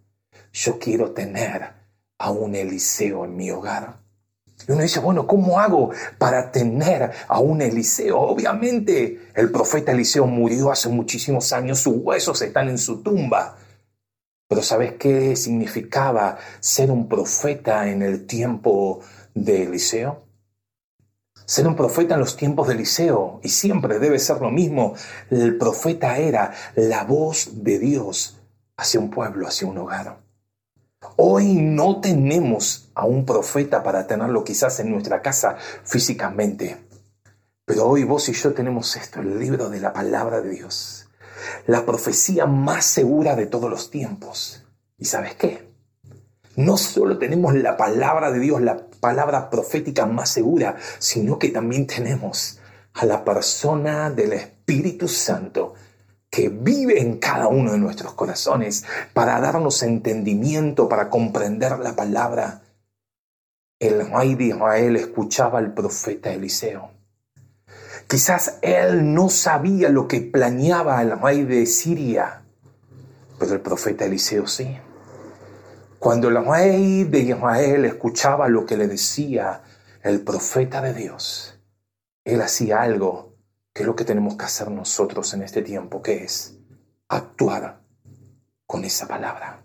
yo 0.55 0.79
quiero 0.79 1.11
tener 1.11 1.75
a 2.17 2.31
un 2.31 2.55
Eliseo 2.55 3.27
en 3.27 3.37
mi 3.37 3.51
hogar. 3.51 3.99
Y 4.67 4.73
uno 4.73 4.81
dice, 4.81 5.01
bueno, 5.01 5.27
¿cómo 5.27 5.61
hago 5.61 5.91
para 6.17 6.51
tener 6.51 7.11
a 7.29 7.41
un 7.41 7.61
Eliseo? 7.61 8.19
Obviamente, 8.19 9.21
el 9.35 9.53
profeta 9.53 9.93
Eliseo 9.93 10.27
murió 10.27 10.73
hace 10.73 10.89
muchísimos 10.89 11.53
años, 11.53 11.81
sus 11.81 11.97
huesos 11.99 12.41
están 12.41 12.71
en 12.71 12.79
su 12.79 13.03
tumba. 13.03 13.59
Pero 14.49 14.63
¿sabes 14.63 14.95
qué 14.95 15.35
significaba 15.35 16.39
ser 16.61 16.91
un 16.91 17.09
profeta 17.09 17.89
en 17.89 18.03
el 18.03 18.27
tiempo 18.27 19.01
de 19.35 19.65
Eliseo? 19.65 20.23
Ser 21.45 21.67
un 21.67 21.77
profeta 21.77 22.15
en 22.15 22.21
los 22.21 22.37
tiempos 22.37 22.69
de 22.69 22.75
Eliseo, 22.75 23.41
y 23.43 23.49
siempre 23.49 23.99
debe 23.99 24.19
ser 24.19 24.41
lo 24.41 24.51
mismo, 24.51 24.95
el 25.31 25.59
profeta 25.59 26.19
era 26.19 26.53
la 26.75 27.05
voz 27.05 27.65
de 27.65 27.79
Dios 27.79 28.41
hacia 28.77 29.01
un 29.01 29.11
pueblo, 29.11 29.47
hacia 29.47 29.67
un 29.67 29.79
hogar. 29.79 30.19
Hoy 31.17 31.55
no 31.55 32.01
tenemos 32.01 32.91
a 32.95 33.05
un 33.05 33.25
profeta 33.25 33.83
para 33.83 34.07
tenerlo 34.07 34.45
quizás 34.45 34.81
en 34.81 34.91
nuestra 34.91 35.23
casa 35.23 35.57
físicamente, 35.85 36.79
pero 37.65 37.89
hoy 37.89 38.05
vos 38.05 38.29
y 38.29 38.33
yo 38.33 38.53
tenemos 38.55 38.97
esto, 38.97 39.21
el 39.21 39.39
libro 39.39 39.69
de 39.69 39.81
la 39.81 39.93
palabra 39.93 40.41
de 40.41 40.51
Dios 40.51 41.06
la 41.67 41.85
profecía 41.85 42.47
más 42.47 42.87
segura 42.87 43.37
de 43.37 43.47
todos 43.47 43.71
los 43.71 43.91
tiempos. 43.91 44.65
¿Y 44.99 45.05
sabes 45.05 45.35
qué? 45.35 45.69
No 46.57 46.77
solo 46.77 47.19
tenemos 47.19 47.55
la 47.55 47.77
palabra 47.77 48.31
de 48.31 48.41
Dios, 48.41 48.63
la 48.63 48.87
palabra 49.01 49.51
profética 49.51 50.07
más 50.07 50.31
segura, 50.31 50.77
sino 50.99 51.39
que 51.39 51.49
también 51.49 51.87
tenemos 51.87 52.59
a 52.95 53.05
la 53.05 53.25
persona 53.25 54.11
del 54.11 54.33
Espíritu 54.33 55.07
Santo 55.07 55.75
que 56.31 56.49
vive 56.49 57.01
en 57.01 57.19
cada 57.19 57.49
uno 57.49 57.73
de 57.73 57.79
nuestros 57.79 58.15
corazones 58.15 58.85
para 59.13 59.39
darnos 59.41 59.83
entendimiento, 59.83 60.89
para 60.89 61.11
comprender 61.11 61.79
la 61.79 61.95
palabra. 61.95 62.63
El 63.79 64.11
rey 64.11 64.35
de 64.35 64.45
Israel 64.45 64.97
escuchaba 64.97 65.59
al 65.59 65.75
profeta 65.75 66.33
Eliseo 66.33 66.96
Quizás 68.09 68.59
él 68.63 69.15
no 69.15 69.29
sabía 69.29 69.89
lo 69.89 70.07
que 70.07 70.21
planeaba 70.21 71.03
el 71.03 71.19
rey 71.21 71.45
de 71.45 71.67
Siria, 71.67 72.43
pero 73.39 73.55
el 73.55 73.61
profeta 73.61 74.05
Eliseo 74.05 74.47
sí. 74.47 74.79
Cuando 75.99 76.29
el 76.29 76.45
rey 76.45 77.03
de 77.05 77.19
Israel 77.19 77.85
escuchaba 77.85 78.49
lo 78.49 78.65
que 78.65 78.77
le 78.77 78.87
decía 78.87 79.63
el 80.03 80.21
profeta 80.21 80.81
de 80.81 80.95
Dios, 80.95 81.59
él 82.25 82.41
hacía 82.43 82.83
algo 82.83 83.35
que 83.73 83.83
es 83.83 83.87
lo 83.87 83.97
que 83.97 84.05
tenemos 84.05 84.37
que 84.37 84.45
hacer 84.45 84.71
nosotros 84.71 85.35
en 85.35 85.43
este 85.43 85.63
tiempo, 85.63 86.01
que 86.01 86.23
es 86.23 86.57
actuar 87.09 87.81
con 88.67 88.85
esa 88.85 89.09
palabra. 89.09 89.65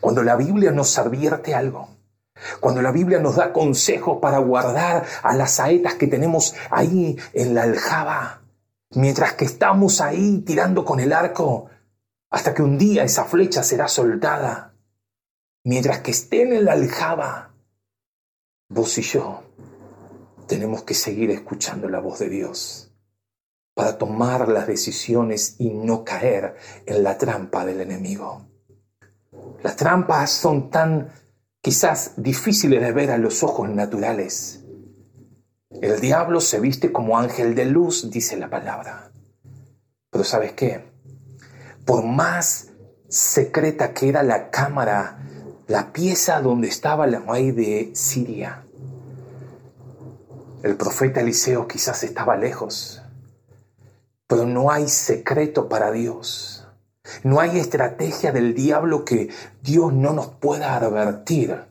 Cuando 0.00 0.22
la 0.22 0.34
Biblia 0.34 0.72
nos 0.72 0.98
advierte 0.98 1.54
algo, 1.54 1.97
cuando 2.60 2.82
la 2.82 2.92
Biblia 2.92 3.18
nos 3.18 3.36
da 3.36 3.52
consejos 3.52 4.18
para 4.20 4.38
guardar 4.38 5.04
a 5.22 5.34
las 5.34 5.52
saetas 5.52 5.94
que 5.94 6.06
tenemos 6.06 6.54
ahí 6.70 7.16
en 7.32 7.54
la 7.54 7.62
aljaba, 7.62 8.42
mientras 8.90 9.34
que 9.34 9.44
estamos 9.44 10.00
ahí 10.00 10.42
tirando 10.46 10.84
con 10.84 11.00
el 11.00 11.12
arco, 11.12 11.68
hasta 12.30 12.54
que 12.54 12.62
un 12.62 12.78
día 12.78 13.04
esa 13.04 13.24
flecha 13.24 13.62
será 13.62 13.88
soltada, 13.88 14.74
mientras 15.64 16.00
que 16.00 16.10
estén 16.10 16.52
en 16.52 16.64
la 16.64 16.72
aljaba, 16.72 17.54
vos 18.68 18.98
y 18.98 19.02
yo 19.02 19.42
tenemos 20.46 20.82
que 20.82 20.94
seguir 20.94 21.30
escuchando 21.30 21.88
la 21.88 22.00
voz 22.00 22.18
de 22.18 22.28
Dios 22.28 22.90
para 23.74 23.96
tomar 23.96 24.48
las 24.48 24.66
decisiones 24.66 25.54
y 25.58 25.70
no 25.70 26.02
caer 26.02 26.56
en 26.84 27.04
la 27.04 27.16
trampa 27.16 27.64
del 27.64 27.80
enemigo. 27.80 28.44
Las 29.62 29.76
trampas 29.76 30.30
son 30.30 30.68
tan 30.70 31.12
quizás 31.60 32.12
difíciles 32.16 32.80
de 32.80 32.92
ver 32.92 33.10
a 33.10 33.18
los 33.18 33.42
ojos 33.42 33.68
naturales. 33.68 34.64
El 35.70 36.00
diablo 36.00 36.40
se 36.40 36.60
viste 36.60 36.92
como 36.92 37.18
ángel 37.18 37.54
de 37.54 37.66
luz, 37.66 38.10
dice 38.10 38.36
la 38.36 38.50
palabra. 38.50 39.12
Pero 40.10 40.24
¿sabes 40.24 40.52
qué? 40.52 40.84
Por 41.84 42.04
más 42.04 42.68
secreta 43.08 43.92
que 43.92 44.08
era 44.08 44.22
la 44.22 44.50
cámara, 44.50 45.18
la 45.66 45.92
pieza 45.92 46.40
donde 46.40 46.68
estaba 46.68 47.06
la 47.06 47.20
rey 47.20 47.50
de 47.50 47.90
Siria, 47.94 48.64
el 50.62 50.76
profeta 50.76 51.20
Eliseo 51.20 51.68
quizás 51.68 52.02
estaba 52.02 52.36
lejos, 52.36 53.00
pero 54.26 54.44
no 54.44 54.70
hay 54.70 54.88
secreto 54.88 55.68
para 55.68 55.92
Dios. 55.92 56.57
No 57.22 57.40
hay 57.40 57.58
estrategia 57.58 58.32
del 58.32 58.54
diablo 58.54 59.04
que 59.04 59.28
Dios 59.62 59.92
no 59.92 60.12
nos 60.12 60.28
pueda 60.28 60.76
advertir 60.76 61.64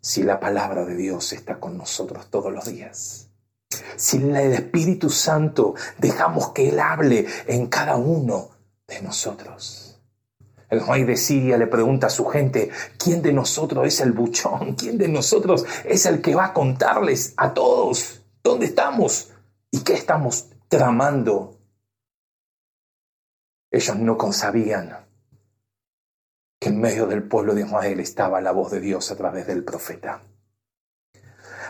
si 0.00 0.22
la 0.22 0.40
palabra 0.40 0.84
de 0.84 0.96
Dios 0.96 1.32
está 1.32 1.60
con 1.60 1.76
nosotros 1.76 2.28
todos 2.30 2.52
los 2.52 2.66
días. 2.66 3.28
Si 3.96 4.16
el 4.16 4.34
Espíritu 4.36 5.10
Santo 5.10 5.74
dejamos 5.98 6.50
que 6.50 6.70
Él 6.70 6.80
hable 6.80 7.26
en 7.46 7.66
cada 7.66 7.96
uno 7.96 8.50
de 8.86 9.02
nosotros. 9.02 10.00
El 10.68 10.86
rey 10.86 11.04
de 11.04 11.16
Siria 11.16 11.56
le 11.56 11.66
pregunta 11.66 12.06
a 12.06 12.10
su 12.10 12.24
gente, 12.26 12.70
¿quién 12.96 13.22
de 13.22 13.32
nosotros 13.32 13.86
es 13.86 14.00
el 14.00 14.12
buchón? 14.12 14.74
¿Quién 14.74 14.98
de 14.98 15.08
nosotros 15.08 15.64
es 15.84 16.06
el 16.06 16.22
que 16.22 16.34
va 16.34 16.46
a 16.46 16.52
contarles 16.52 17.34
a 17.36 17.52
todos 17.52 18.22
dónde 18.42 18.66
estamos 18.66 19.32
y 19.70 19.80
qué 19.80 19.94
estamos 19.94 20.46
tramando 20.68 21.59
ellos 23.70 23.96
no 23.96 24.16
consabían 24.18 25.06
que 26.60 26.68
en 26.68 26.80
medio 26.80 27.06
del 27.06 27.22
pueblo 27.22 27.54
de 27.54 27.62
Israel 27.62 28.00
estaba 28.00 28.40
la 28.40 28.52
voz 28.52 28.70
de 28.72 28.80
Dios 28.80 29.10
a 29.10 29.16
través 29.16 29.46
del 29.46 29.64
profeta. 29.64 30.22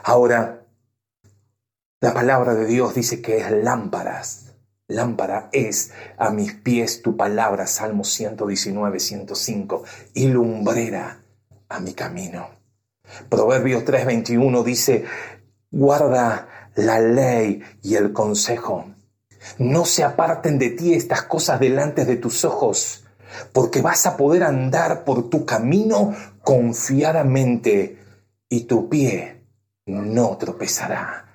Ahora, 0.03 0.67
la 2.01 2.15
palabra 2.15 2.55
de 2.55 2.67
Dios 2.67 2.95
dice 2.95 3.21
que 3.21 3.39
es 3.39 3.51
lámparas. 3.51 4.55
Lámpara 4.89 5.49
es 5.53 5.93
a 6.17 6.31
mis 6.31 6.55
pies 6.55 7.03
tu 7.03 7.17
palabra, 7.17 7.67
Salmo 7.67 8.03
119, 8.03 8.99
105, 8.99 9.85
y 10.15 10.27
lumbrera 10.27 11.23
a 11.69 11.79
mi 11.79 11.95
camino. 11.95 12.49
Proverbios 13.29 13.85
3:21 13.85 14.65
dice, 14.65 15.05
guarda 15.71 16.49
la 16.75 16.99
ley 16.99 17.63
y 17.83 17.95
el 17.95 18.13
consejo 18.13 18.87
no 19.59 19.85
se 19.85 20.05
aparten 20.05 20.59
de 20.59 20.71
ti 20.71 20.95
estas 20.95 21.23
cosas 21.23 21.61
delante 21.61 22.05
de 22.05 22.17
tus 22.17 22.45
ojos, 22.45 23.05
porque 23.53 23.81
vas 23.81 24.07
a 24.07 24.17
poder 24.17 24.43
andar 24.45 25.05
por 25.05 25.31
tu 25.31 25.45
camino 25.45 26.15
confiadamente 26.43 27.99
y 28.49 28.65
tu 28.65 28.89
pie 28.89 29.47
no 29.87 30.37
tropezará. 30.37 31.27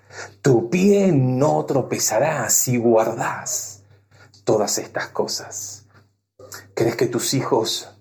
Tu 0.41 0.69
pie 0.69 1.11
no 1.11 1.65
tropezará 1.65 2.49
si 2.49 2.77
guardas 2.77 3.83
todas 4.43 4.77
estas 4.77 5.07
cosas. 5.07 5.87
¿Crees 6.73 6.95
que 6.95 7.07
tus 7.07 7.33
hijos 7.33 7.97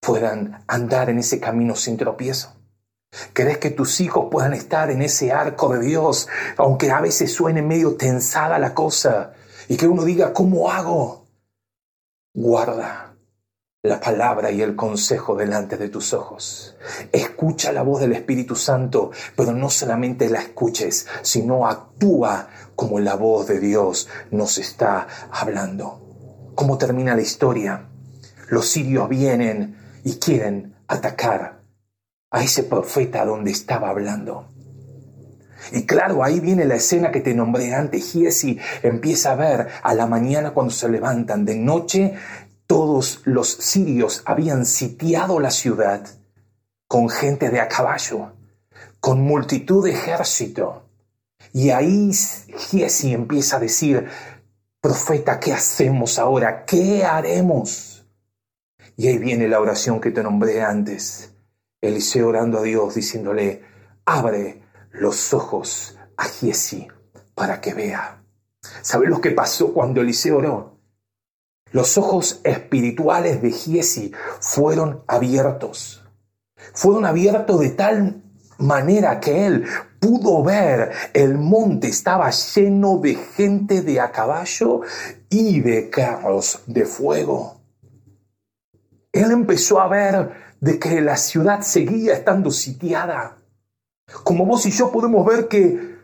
puedan 0.00 0.64
andar 0.68 1.10
en 1.10 1.18
ese 1.18 1.40
camino 1.40 1.74
sin 1.74 1.96
tropiezo? 1.96 2.59
¿Crees 3.32 3.58
que 3.58 3.70
tus 3.70 4.00
hijos 4.00 4.28
puedan 4.30 4.54
estar 4.54 4.90
en 4.90 5.02
ese 5.02 5.32
arco 5.32 5.72
de 5.72 5.80
Dios, 5.80 6.28
aunque 6.56 6.90
a 6.90 7.00
veces 7.00 7.32
suene 7.32 7.62
medio 7.62 7.96
tensada 7.96 8.58
la 8.58 8.74
cosa 8.74 9.32
y 9.68 9.76
que 9.76 9.88
uno 9.88 10.04
diga, 10.04 10.32
¿cómo 10.32 10.70
hago? 10.70 11.26
Guarda 12.32 13.16
la 13.82 13.98
palabra 13.98 14.50
y 14.50 14.60
el 14.62 14.76
consejo 14.76 15.34
delante 15.34 15.76
de 15.76 15.88
tus 15.88 16.12
ojos. 16.12 16.76
Escucha 17.12 17.72
la 17.72 17.82
voz 17.82 18.00
del 18.00 18.12
Espíritu 18.12 18.54
Santo, 18.54 19.10
pero 19.34 19.52
no 19.52 19.70
solamente 19.70 20.28
la 20.28 20.40
escuches, 20.40 21.06
sino 21.22 21.66
actúa 21.66 22.48
como 22.76 22.98
la 23.00 23.14
voz 23.14 23.48
de 23.48 23.58
Dios 23.58 24.08
nos 24.30 24.58
está 24.58 25.08
hablando. 25.30 26.52
¿Cómo 26.54 26.78
termina 26.78 27.16
la 27.16 27.22
historia? 27.22 27.88
Los 28.48 28.68
sirios 28.68 29.08
vienen 29.08 29.78
y 30.04 30.16
quieren 30.16 30.76
atacar 30.86 31.59
a 32.30 32.42
ese 32.42 32.62
profeta 32.64 33.24
donde 33.24 33.50
estaba 33.50 33.90
hablando. 33.90 34.48
Y 35.72 35.84
claro, 35.84 36.24
ahí 36.24 36.40
viene 36.40 36.64
la 36.64 36.76
escena 36.76 37.10
que 37.10 37.20
te 37.20 37.34
nombré 37.34 37.74
antes. 37.74 38.12
Giesi 38.12 38.58
empieza 38.82 39.32
a 39.32 39.36
ver 39.36 39.68
a 39.82 39.94
la 39.94 40.06
mañana 40.06 40.52
cuando 40.52 40.72
se 40.72 40.88
levantan 40.88 41.44
de 41.44 41.56
noche, 41.56 42.14
todos 42.66 43.22
los 43.24 43.48
sirios 43.48 44.22
habían 44.24 44.64
sitiado 44.64 45.40
la 45.40 45.50
ciudad 45.50 46.06
con 46.86 47.08
gente 47.08 47.50
de 47.50 47.60
a 47.60 47.68
caballo, 47.68 48.32
con 49.00 49.20
multitud 49.20 49.84
de 49.84 49.92
ejército. 49.92 50.88
Y 51.52 51.70
ahí 51.70 52.12
Giesi 52.12 53.12
empieza 53.12 53.56
a 53.56 53.60
decir, 53.60 54.06
profeta, 54.80 55.40
¿qué 55.40 55.52
hacemos 55.52 56.18
ahora? 56.18 56.64
¿Qué 56.64 57.04
haremos? 57.04 58.06
Y 58.96 59.08
ahí 59.08 59.18
viene 59.18 59.48
la 59.48 59.60
oración 59.60 60.00
que 60.00 60.10
te 60.10 60.22
nombré 60.22 60.62
antes. 60.62 61.32
Eliseo 61.80 62.28
orando 62.28 62.58
a 62.58 62.62
Dios, 62.62 62.94
diciéndole, 62.94 63.62
abre 64.04 64.62
los 64.90 65.32
ojos 65.32 65.98
a 66.16 66.24
Giesi 66.24 66.88
para 67.34 67.60
que 67.60 67.74
vea. 67.74 68.22
¿Sabes 68.82 69.08
lo 69.08 69.20
que 69.20 69.30
pasó 69.30 69.72
cuando 69.72 70.00
Eliseo 70.00 70.38
oró? 70.38 70.80
Los 71.72 71.96
ojos 71.96 72.40
espirituales 72.44 73.40
de 73.40 73.52
Giesi 73.52 74.12
fueron 74.40 75.04
abiertos. 75.06 76.04
Fueron 76.74 77.06
abiertos 77.06 77.60
de 77.60 77.70
tal 77.70 78.22
manera 78.58 79.20
que 79.20 79.46
él 79.46 79.64
pudo 79.98 80.42
ver 80.42 80.92
el 81.14 81.38
monte 81.38 81.88
estaba 81.88 82.30
lleno 82.30 82.98
de 82.98 83.14
gente 83.14 83.82
de 83.82 84.00
a 84.00 84.10
caballo 84.10 84.80
y 85.28 85.60
de 85.60 85.88
carros 85.90 86.62
de 86.66 86.84
fuego. 86.84 87.60
Él 89.12 89.30
empezó 89.32 89.80
a 89.80 89.88
ver 89.88 90.49
de 90.60 90.78
que 90.78 91.00
la 91.00 91.16
ciudad 91.16 91.62
seguía 91.62 92.12
estando 92.14 92.50
sitiada. 92.50 93.38
Como 94.24 94.44
vos 94.44 94.66
y 94.66 94.70
yo 94.70 94.92
podemos 94.92 95.24
ver 95.26 95.48
que 95.48 95.96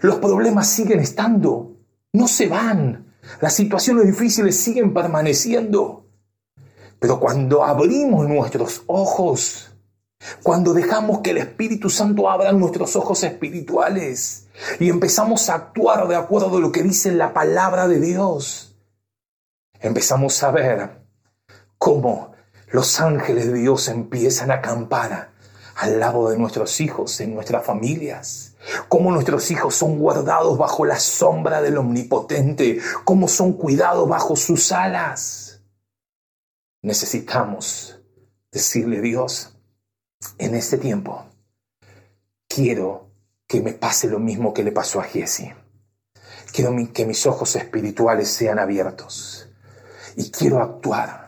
los 0.00 0.16
problemas 0.16 0.68
siguen 0.68 1.00
estando, 1.00 1.76
no 2.12 2.28
se 2.28 2.48
van, 2.48 3.14
las 3.40 3.54
situaciones 3.54 4.06
difíciles 4.06 4.58
siguen 4.58 4.92
permaneciendo. 4.92 6.06
Pero 6.98 7.20
cuando 7.20 7.64
abrimos 7.64 8.28
nuestros 8.28 8.82
ojos, 8.86 9.70
cuando 10.42 10.74
dejamos 10.74 11.20
que 11.20 11.30
el 11.30 11.38
Espíritu 11.38 11.90
Santo 11.90 12.28
abra 12.28 12.52
nuestros 12.52 12.96
ojos 12.96 13.22
espirituales 13.22 14.48
y 14.80 14.88
empezamos 14.88 15.48
a 15.48 15.54
actuar 15.54 16.08
de 16.08 16.16
acuerdo 16.16 16.56
a 16.56 16.60
lo 16.60 16.72
que 16.72 16.82
dice 16.82 17.12
la 17.12 17.32
palabra 17.32 17.86
de 17.86 18.00
Dios, 18.00 18.76
empezamos 19.80 20.42
a 20.42 20.50
ver 20.50 21.02
cómo 21.78 22.32
los 22.70 23.00
ángeles 23.00 23.46
de 23.46 23.54
Dios 23.54 23.88
empiezan 23.88 24.50
a 24.50 24.54
acampar 24.54 25.30
al 25.76 26.00
lado 26.00 26.28
de 26.28 26.38
nuestros 26.38 26.80
hijos, 26.80 27.20
en 27.20 27.34
nuestras 27.34 27.64
familias. 27.64 28.56
Cómo 28.88 29.12
nuestros 29.12 29.50
hijos 29.50 29.74
son 29.74 29.98
guardados 29.98 30.58
bajo 30.58 30.84
la 30.84 30.98
sombra 30.98 31.62
del 31.62 31.78
Omnipotente, 31.78 32.80
cómo 33.04 33.28
son 33.28 33.52
cuidados 33.52 34.08
bajo 34.08 34.34
sus 34.34 34.72
alas. 34.72 35.62
Necesitamos 36.82 38.00
decirle 38.50 39.00
Dios, 39.00 39.54
en 40.38 40.56
este 40.56 40.78
tiempo, 40.78 41.26
quiero 42.48 43.12
que 43.46 43.60
me 43.60 43.72
pase 43.72 44.08
lo 44.08 44.18
mismo 44.18 44.52
que 44.52 44.64
le 44.64 44.72
pasó 44.72 45.00
a 45.00 45.04
Jesse. 45.04 45.54
Quiero 46.52 46.74
que 46.92 47.06
mis 47.06 47.24
ojos 47.26 47.54
espirituales 47.56 48.28
sean 48.28 48.58
abiertos 48.58 49.48
y 50.16 50.30
quiero 50.30 50.60
actuar 50.60 51.27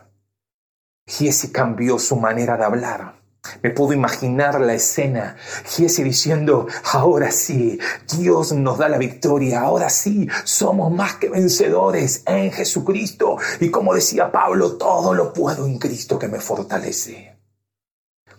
Giesi 1.11 1.51
cambió 1.51 1.99
su 1.99 2.15
manera 2.15 2.55
de 2.55 2.63
hablar. 2.63 3.21
Me 3.61 3.71
puedo 3.71 3.91
imaginar 3.91 4.61
la 4.61 4.73
escena, 4.73 5.35
Giesi 5.65 6.03
diciendo, 6.03 6.67
ahora 6.93 7.31
sí, 7.31 7.77
Dios 8.17 8.53
nos 8.53 8.77
da 8.77 8.87
la 8.87 8.97
victoria, 8.97 9.61
ahora 9.61 9.89
sí, 9.89 10.29
somos 10.45 10.89
más 10.89 11.15
que 11.15 11.27
vencedores 11.27 12.23
en 12.25 12.51
Jesucristo. 12.51 13.37
Y 13.59 13.69
como 13.69 13.93
decía 13.93 14.31
Pablo, 14.31 14.77
todo 14.77 15.13
lo 15.13 15.33
puedo 15.33 15.65
en 15.65 15.79
Cristo 15.79 16.17
que 16.17 16.29
me 16.29 16.39
fortalece. 16.39 17.37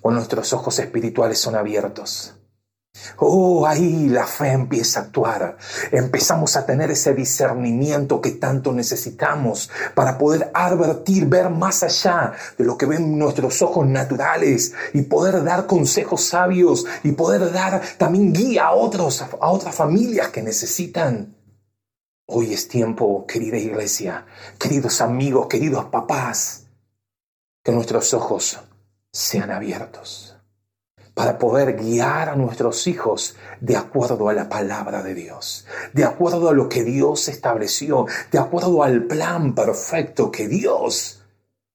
Cuando 0.00 0.20
nuestros 0.20 0.52
ojos 0.54 0.78
espirituales 0.78 1.38
son 1.38 1.56
abiertos, 1.56 2.36
Oh, 3.16 3.66
ahí 3.66 4.08
la 4.08 4.26
fe 4.26 4.52
empieza 4.52 5.00
a 5.00 5.02
actuar. 5.04 5.56
Empezamos 5.90 6.56
a 6.56 6.66
tener 6.66 6.90
ese 6.90 7.14
discernimiento 7.14 8.20
que 8.20 8.32
tanto 8.32 8.72
necesitamos 8.72 9.70
para 9.94 10.18
poder 10.18 10.50
advertir, 10.54 11.26
ver 11.26 11.48
más 11.48 11.82
allá 11.82 12.32
de 12.58 12.64
lo 12.64 12.76
que 12.76 12.86
ven 12.86 13.18
nuestros 13.18 13.62
ojos 13.62 13.86
naturales 13.86 14.74
y 14.92 15.02
poder 15.02 15.42
dar 15.42 15.66
consejos 15.66 16.24
sabios 16.24 16.84
y 17.02 17.12
poder 17.12 17.52
dar 17.52 17.80
también 17.96 18.32
guía 18.32 18.66
a 18.66 18.72
otros, 18.72 19.22
a 19.22 19.50
otras 19.50 19.74
familias 19.74 20.28
que 20.28 20.42
necesitan. 20.42 21.36
Hoy 22.26 22.52
es 22.52 22.68
tiempo, 22.68 23.26
querida 23.26 23.56
iglesia, 23.56 24.26
queridos 24.58 25.00
amigos, 25.00 25.48
queridos 25.48 25.86
papás, 25.86 26.66
que 27.62 27.72
nuestros 27.72 28.14
ojos 28.14 28.58
sean 29.12 29.50
abiertos 29.50 30.31
para 31.14 31.38
poder 31.38 31.76
guiar 31.76 32.30
a 32.30 32.36
nuestros 32.36 32.86
hijos 32.86 33.36
de 33.60 33.76
acuerdo 33.76 34.28
a 34.28 34.32
la 34.32 34.48
palabra 34.48 35.02
de 35.02 35.14
Dios, 35.14 35.66
de 35.92 36.04
acuerdo 36.04 36.48
a 36.48 36.54
lo 36.54 36.68
que 36.68 36.84
Dios 36.84 37.28
estableció, 37.28 38.06
de 38.30 38.38
acuerdo 38.38 38.82
al 38.82 39.04
plan 39.04 39.54
perfecto 39.54 40.30
que 40.30 40.48
Dios 40.48 41.22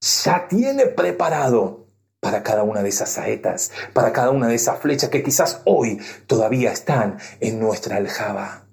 ya 0.01 0.47
tiene 0.47 0.87
preparado 0.87 1.87
para 2.19 2.41
cada 2.41 2.63
una 2.63 2.81
de 2.81 2.89
esas 2.89 3.11
saetas, 3.11 3.71
para 3.93 4.11
cada 4.11 4.31
una 4.31 4.47
de 4.47 4.55
esas 4.55 4.79
flechas 4.79 5.09
que 5.09 5.23
quizás 5.23 5.61
hoy 5.65 5.99
todavía 6.25 6.71
están 6.71 7.19
en 7.39 7.59
nuestra 7.59 7.97
aljaba. 7.97 8.65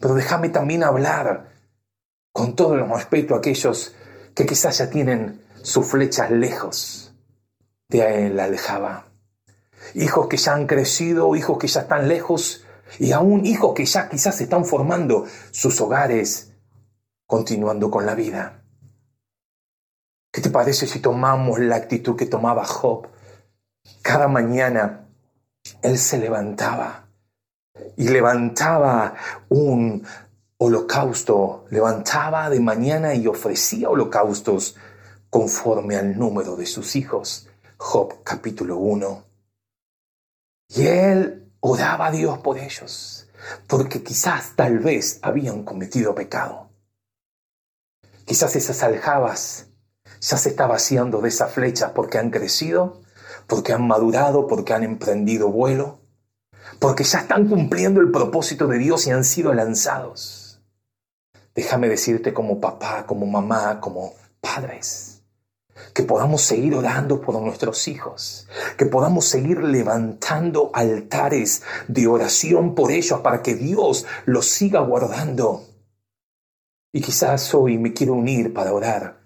Pero 0.00 0.14
déjame 0.14 0.48
también 0.48 0.82
hablar 0.82 1.52
con 2.32 2.56
todo 2.56 2.74
el 2.74 2.88
respeto 2.88 3.34
a 3.34 3.38
aquellos 3.38 3.94
que 4.34 4.44
quizás 4.44 4.78
ya 4.78 4.90
tienen 4.90 5.40
sus 5.62 5.86
flechas 5.86 6.32
lejos 6.32 7.14
de 7.88 8.28
la 8.30 8.44
aljaba 8.44 9.13
hijos 9.94 10.28
que 10.28 10.36
ya 10.36 10.54
han 10.54 10.66
crecido, 10.66 11.34
hijos 11.36 11.58
que 11.58 11.68
ya 11.68 11.82
están 11.82 12.08
lejos 12.08 12.64
y 12.98 13.12
aún 13.12 13.44
hijos 13.44 13.74
que 13.74 13.84
ya 13.84 14.08
quizás 14.08 14.40
están 14.40 14.64
formando 14.64 15.26
sus 15.50 15.80
hogares, 15.80 16.52
continuando 17.26 17.90
con 17.90 18.06
la 18.06 18.14
vida. 18.14 18.62
¿Qué 20.32 20.40
te 20.40 20.50
parece 20.50 20.86
si 20.86 20.98
tomamos 20.98 21.60
la 21.60 21.76
actitud 21.76 22.16
que 22.16 22.26
tomaba 22.26 22.64
Job? 22.64 23.08
Cada 24.02 24.28
mañana 24.28 25.08
él 25.82 25.98
se 25.98 26.18
levantaba 26.18 27.08
y 27.96 28.08
levantaba 28.08 29.14
un 29.48 30.04
holocausto, 30.58 31.66
levantaba 31.70 32.50
de 32.50 32.60
mañana 32.60 33.14
y 33.14 33.26
ofrecía 33.26 33.90
holocaustos 33.90 34.76
conforme 35.30 35.96
al 35.96 36.18
número 36.18 36.56
de 36.56 36.66
sus 36.66 36.96
hijos. 36.96 37.48
Job 37.76 38.22
capítulo 38.22 38.76
1. 38.76 39.33
Y 40.68 40.86
él 40.86 41.52
oraba 41.60 42.06
a 42.06 42.10
Dios 42.10 42.38
por 42.38 42.58
ellos, 42.58 43.28
porque 43.66 44.02
quizás 44.02 44.54
tal 44.56 44.78
vez 44.78 45.18
habían 45.22 45.64
cometido 45.64 46.14
pecado. 46.14 46.70
Quizás 48.24 48.56
esas 48.56 48.82
aljabas 48.82 49.66
ya 50.20 50.36
se 50.36 50.48
está 50.48 50.66
vaciando 50.66 51.20
de 51.20 51.28
esas 51.28 51.52
flechas 51.52 51.92
porque 51.94 52.18
han 52.18 52.30
crecido, 52.30 53.02
porque 53.46 53.72
han 53.72 53.86
madurado, 53.86 54.46
porque 54.46 54.72
han 54.72 54.82
emprendido 54.82 55.48
vuelo, 55.48 56.00
porque 56.80 57.04
ya 57.04 57.20
están 57.20 57.48
cumpliendo 57.48 58.00
el 58.00 58.10
propósito 58.10 58.66
de 58.66 58.78
Dios 58.78 59.06
y 59.06 59.10
han 59.10 59.24
sido 59.24 59.52
lanzados. 59.52 60.60
Déjame 61.54 61.88
decirte 61.88 62.32
como 62.34 62.60
papá, 62.60 63.06
como 63.06 63.26
mamá, 63.26 63.80
como 63.80 64.14
padres 64.40 65.13
que 65.94 66.02
podamos 66.02 66.42
seguir 66.42 66.74
orando 66.74 67.20
por 67.20 67.40
nuestros 67.40 67.86
hijos, 67.86 68.48
que 68.76 68.84
podamos 68.84 69.26
seguir 69.26 69.62
levantando 69.62 70.72
altares 70.74 71.62
de 71.86 72.08
oración 72.08 72.74
por 72.74 72.90
ellos 72.90 73.20
para 73.20 73.42
que 73.42 73.54
Dios 73.54 74.04
los 74.26 74.46
siga 74.46 74.80
guardando. 74.80 75.64
Y 76.92 77.00
quizás 77.00 77.54
hoy 77.54 77.78
me 77.78 77.92
quiero 77.92 78.14
unir 78.14 78.52
para 78.52 78.72
orar 78.72 79.20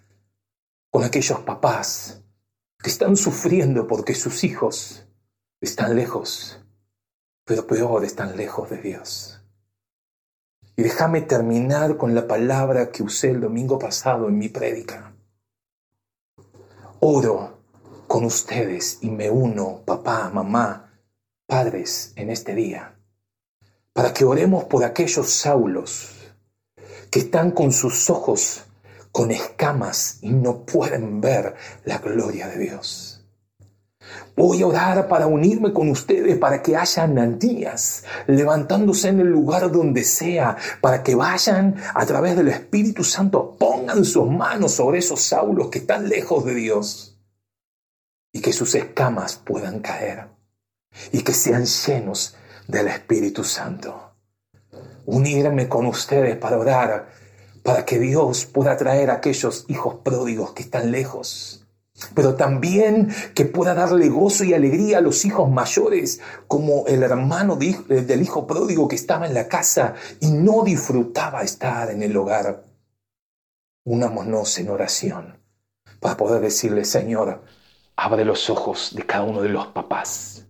con 0.91 1.05
aquellos 1.05 1.41
papás 1.41 2.23
que 2.79 2.91
están 2.91 3.17
sufriendo 3.17 3.87
porque 3.87 4.15
sus 4.15 4.45
hijos 4.45 5.07
están 5.63 5.97
lejos, 5.97 6.63
pero 7.47 7.67
peor 7.67 8.05
están 8.05 8.37
lejos 8.37 8.69
de 8.69 8.83
Dios. 8.83 9.43
Y 10.77 10.83
déjame 10.83 11.23
terminar 11.23 11.97
con 11.97 12.15
la 12.15 12.29
palabra 12.29 12.93
que 12.93 13.03
usé 13.03 13.31
el 13.31 13.41
domingo 13.41 13.79
pasado 13.79 14.29
en 14.29 14.39
mi 14.39 14.51
prédica 14.51 15.08
oro 17.01 17.59
con 18.07 18.25
ustedes 18.25 18.99
y 19.03 19.11
me 19.11 19.31
uno, 19.31 19.83
papá, 19.85 20.31
mamá, 20.31 20.93
padres, 21.47 22.13
en 22.17 22.31
este 22.31 22.55
día, 22.55 22.99
para 23.93 24.13
que 24.13 24.25
oremos 24.25 24.65
por 24.65 24.85
aquellos 24.85 25.31
Saulos 25.31 26.15
que 27.11 27.21
están 27.21 27.51
con 27.53 27.73
sus 27.73 28.11
ojos 28.11 28.65
con 29.13 29.31
escamas 29.31 30.19
y 30.23 30.31
no 30.31 30.65
pueden 30.65 31.21
ver 31.21 31.55
la 31.85 31.99
gloria 31.99 32.49
de 32.49 32.59
Dios. 32.59 33.08
Voy 34.37 34.63
a 34.63 34.67
orar 34.69 35.09
para 35.09 35.27
unirme 35.27 35.73
con 35.73 35.89
ustedes, 35.91 36.39
para 36.39 36.63
que 36.63 36.77
haya 36.77 37.03
Ananías 37.03 38.05
levantándose 38.27 39.09
en 39.09 39.21
el 39.21 39.27
lugar 39.27 39.71
donde 39.73 40.05
sea, 40.05 40.57
para 40.81 41.03
que 41.03 41.15
vayan 41.15 41.75
a 41.95 42.07
través 42.07 42.37
del 42.37 42.49
Espíritu 42.49 43.03
Santo, 43.03 43.57
pongan 43.59 44.05
sus 44.05 44.31
manos 44.31 44.73
sobre 44.73 44.99
esos 44.99 45.23
saulos 45.23 45.69
que 45.71 45.79
están 45.79 46.09
lejos 46.09 46.45
de 46.45 46.55
Dios 46.55 47.19
y 48.33 48.41
que 48.41 48.53
sus 48.53 48.75
escamas 48.75 49.37
puedan 49.37 49.81
caer 49.81 50.29
y 51.13 51.23
que 51.23 51.33
sean 51.33 51.65
llenos 51.65 52.37
del 52.69 52.89
Espíritu 52.89 53.43
Santo. 53.43 54.15
Unirme 55.07 55.69
con 55.69 55.87
ustedes 55.87 56.37
para 56.37 56.59
orar, 56.59 57.09
para 57.65 57.85
que 57.85 57.99
Dios 57.99 58.47
pueda 58.47 58.77
traer 58.77 59.11
a 59.11 59.15
aquellos 59.15 59.65
hijos 59.69 59.97
pródigos 60.05 60.53
que 60.53 60.63
están 60.63 60.93
lejos 60.93 61.68
pero 62.15 62.35
también 62.35 63.13
que 63.35 63.45
pueda 63.45 63.75
darle 63.75 64.09
gozo 64.09 64.45
y 64.45 64.55
alegría 64.55 64.99
a 64.99 65.03
los 65.03 65.25
hijos 65.25 65.51
mayores, 65.51 66.21
como 66.47 66.87
el 66.87 67.03
hermano 67.03 67.57
del 67.57 68.23
hijo 68.23 68.47
pródigo 68.47 68.89
que 68.89 68.97
estaba 68.97 69.27
en 69.27 69.35
la 69.35 69.49
casa 69.49 69.95
y 70.21 70.31
no 70.31 70.63
disfrutaba 70.63 71.43
estar 71.43 71.91
en 71.91 72.03
el 72.03 72.17
hogar. 72.17 72.65
Unámonos 73.85 74.59
en 74.59 74.69
oración 74.71 75.39
para 76.01 76.17
poder 76.17 76.41
decirle, 76.41 76.85
Señor, 76.85 77.43
abre 77.97 78.25
los 78.25 78.49
ojos 78.51 78.93
de 78.95 79.05
cada 79.05 79.25
uno 79.25 79.43
de 79.43 79.49
los 79.49 79.69
papás, 79.69 80.47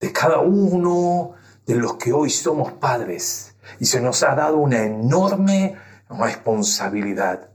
de 0.00 0.12
cada 0.12 0.40
uno 0.40 1.34
de 1.66 1.76
los 1.76 1.94
que 1.96 2.12
hoy 2.12 2.30
somos 2.30 2.72
padres, 2.72 3.56
y 3.78 3.86
se 3.86 4.00
nos 4.00 4.22
ha 4.22 4.34
dado 4.34 4.58
una 4.58 4.84
enorme 4.84 5.76
responsabilidad 6.08 7.50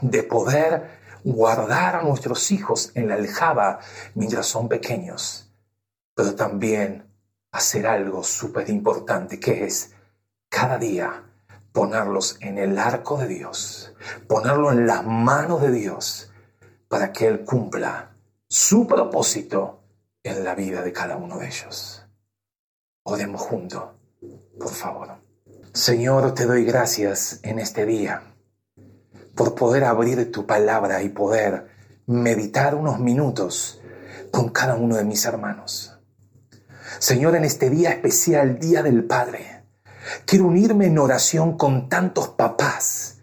de 0.00 0.22
poder 0.22 0.99
guardar 1.24 1.96
a 1.96 2.02
nuestros 2.02 2.50
hijos 2.50 2.92
en 2.94 3.08
la 3.08 3.14
aljaba 3.14 3.80
mientras 4.14 4.46
son 4.46 4.68
pequeños, 4.68 5.50
pero 6.14 6.34
también 6.34 7.04
hacer 7.52 7.86
algo 7.86 8.22
súper 8.22 8.70
importante 8.70 9.40
que 9.40 9.64
es 9.64 9.92
cada 10.48 10.78
día 10.78 11.24
ponerlos 11.72 12.36
en 12.40 12.58
el 12.58 12.78
arco 12.78 13.16
de 13.18 13.28
Dios, 13.28 13.94
ponerlo 14.26 14.72
en 14.72 14.86
las 14.86 15.04
manos 15.04 15.62
de 15.62 15.70
Dios 15.70 16.32
para 16.88 17.12
que 17.12 17.28
Él 17.28 17.44
cumpla 17.44 18.10
su 18.48 18.86
propósito 18.86 19.80
en 20.22 20.44
la 20.44 20.54
vida 20.54 20.82
de 20.82 20.92
cada 20.92 21.16
uno 21.16 21.38
de 21.38 21.46
ellos. 21.46 22.04
Oremos 23.04 23.40
juntos, 23.40 23.84
por 24.58 24.70
favor. 24.70 25.08
Señor, 25.72 26.34
te 26.34 26.46
doy 26.46 26.64
gracias 26.64 27.38
en 27.44 27.60
este 27.60 27.86
día 27.86 28.29
por 29.34 29.54
poder 29.54 29.84
abrir 29.84 30.30
tu 30.32 30.46
palabra 30.46 31.02
y 31.02 31.08
poder 31.08 31.68
meditar 32.06 32.74
unos 32.74 32.98
minutos 32.98 33.80
con 34.30 34.50
cada 34.50 34.74
uno 34.74 34.96
de 34.96 35.04
mis 35.04 35.24
hermanos. 35.24 35.98
Señor, 36.98 37.36
en 37.36 37.44
este 37.44 37.70
día 37.70 37.90
especial, 37.90 38.58
Día 38.58 38.82
del 38.82 39.04
Padre, 39.04 39.64
quiero 40.26 40.46
unirme 40.46 40.86
en 40.86 40.98
oración 40.98 41.56
con 41.56 41.88
tantos 41.88 42.28
papás 42.30 43.18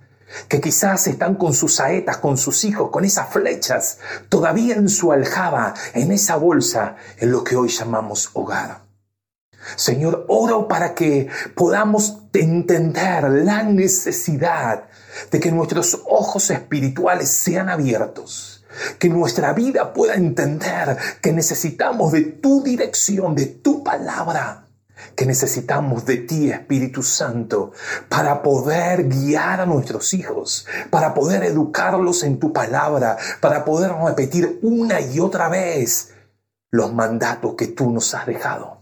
que 0.48 0.62
quizás 0.62 1.08
están 1.08 1.36
con 1.36 1.54
sus 1.54 1.76
saetas, 1.76 2.18
con 2.18 2.38
sus 2.38 2.64
hijos, 2.64 2.90
con 2.92 3.06
esas 3.06 3.30
flechas, 3.30 4.00
todavía 4.30 4.76
en 4.76 4.90
su 4.90 5.12
aljaba, 5.12 5.74
en 5.94 6.12
esa 6.12 6.36
bolsa, 6.36 6.96
en 7.18 7.32
lo 7.32 7.44
que 7.44 7.56
hoy 7.56 7.70
llamamos 7.70 8.30
hogar. 8.34 8.87
Señor, 9.76 10.26
oro 10.28 10.68
para 10.68 10.94
que 10.94 11.28
podamos 11.56 12.20
entender 12.34 13.24
la 13.24 13.64
necesidad 13.64 14.86
de 15.32 15.40
que 15.40 15.52
nuestros 15.52 16.02
ojos 16.06 16.50
espirituales 16.50 17.30
sean 17.30 17.70
abiertos, 17.70 18.66
que 19.00 19.10
nuestra 19.10 19.54
vida 19.54 19.94
pueda 19.94 20.16
entender 20.16 20.98
que 21.22 21.34
necesitamos 21.34 22.12
de 22.12 22.22
tu 22.22 22.64
dirección, 22.64 23.36
de 23.36 23.48
tu 23.48 23.84
palabra 23.84 24.68
que 25.16 25.26
necesitamos 25.26 26.06
de 26.06 26.18
ti, 26.18 26.50
Espíritu 26.52 27.04
Santo, 27.04 27.72
para 28.10 28.42
poder 28.42 29.08
guiar 29.08 29.62
a 29.62 29.66
nuestros 29.66 30.14
hijos, 30.14 30.66
para 30.90 31.14
poder 31.14 31.44
educarlos 31.44 32.24
en 32.24 32.40
tu 32.40 32.54
palabra, 32.54 33.18
para 33.42 33.64
poder 33.66 33.92
repetir 33.94 34.60
una 34.62 35.00
y 35.00 35.20
otra 35.20 35.50
vez 35.50 36.14
los 36.72 36.94
mandatos 36.94 37.56
que 37.56 37.68
tú 37.68 37.92
nos 37.92 38.14
has 38.14 38.26
dejado. 38.26 38.77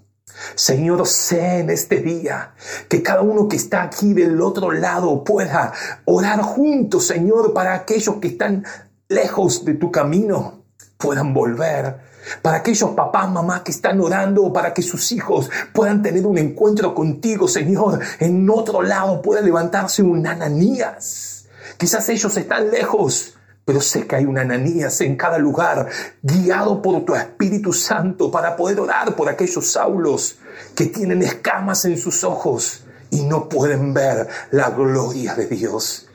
Señor, 0.56 1.08
sé 1.08 1.60
en 1.60 1.70
este 1.70 1.98
día 1.98 2.54
que 2.90 3.02
cada 3.02 3.22
uno 3.22 3.48
que 3.48 3.56
está 3.56 3.84
aquí 3.84 4.14
del 4.14 4.42
otro 4.42 4.72
lado 4.72 5.24
pueda 5.24 5.74
orar 6.06 6.42
juntos, 6.42 7.08
Señor, 7.08 7.54
para 7.54 7.74
aquellos 7.74 8.16
que 8.18 8.28
están 8.28 8.66
lejos 9.08 9.66
de 9.66 9.76
tu 9.76 9.92
camino 9.92 10.64
puedan 10.98 11.34
volver 11.34 12.06
para 12.42 12.58
aquellos 12.58 12.92
papás, 12.92 13.30
mamás 13.30 13.62
que 13.62 13.72
están 13.72 14.00
orando 14.02 14.52
para 14.52 14.74
que 14.74 14.82
sus 14.82 15.12
hijos 15.12 15.50
puedan 15.74 16.02
tener 16.02 16.26
un 16.26 16.38
encuentro 16.38 16.94
contigo, 16.96 17.48
Señor. 17.48 18.00
En 18.20 18.50
otro 18.50 18.82
lado 18.82 19.22
pueda 19.22 19.42
levantarse 19.42 20.02
un 20.02 20.26
Ananías. 20.26 21.46
Quizás 21.78 22.08
ellos 22.10 22.36
están 22.38 22.72
lejos, 22.72 23.35
pero 23.66 23.82
sé 23.82 24.08
que 24.08 24.16
hay 24.16 24.26
un 24.26 24.38
Ananías 24.38 25.02
en 25.02 25.16
cada 25.18 25.38
lugar, 25.38 25.90
guiado 26.22 26.82
por 26.82 27.04
tu 27.04 27.16
Espíritu 27.16 27.74
Santo 27.74 28.32
para 28.32 28.56
poder 28.56 28.80
orar 28.80 29.16
por 29.16 29.28
aquellos 29.28 29.72
Saulos 29.72 30.38
que 30.76 30.86
tienen 30.86 31.22
escamas 31.24 31.84
en 31.86 31.98
sus 31.98 32.24
ojos 32.24 32.86
y 33.10 33.24
no 33.24 33.50
pueden 33.50 33.94
ver 33.94 34.28
la 34.52 34.70
gloria 34.70 35.36
de 35.36 35.48
Dios. 35.48 36.08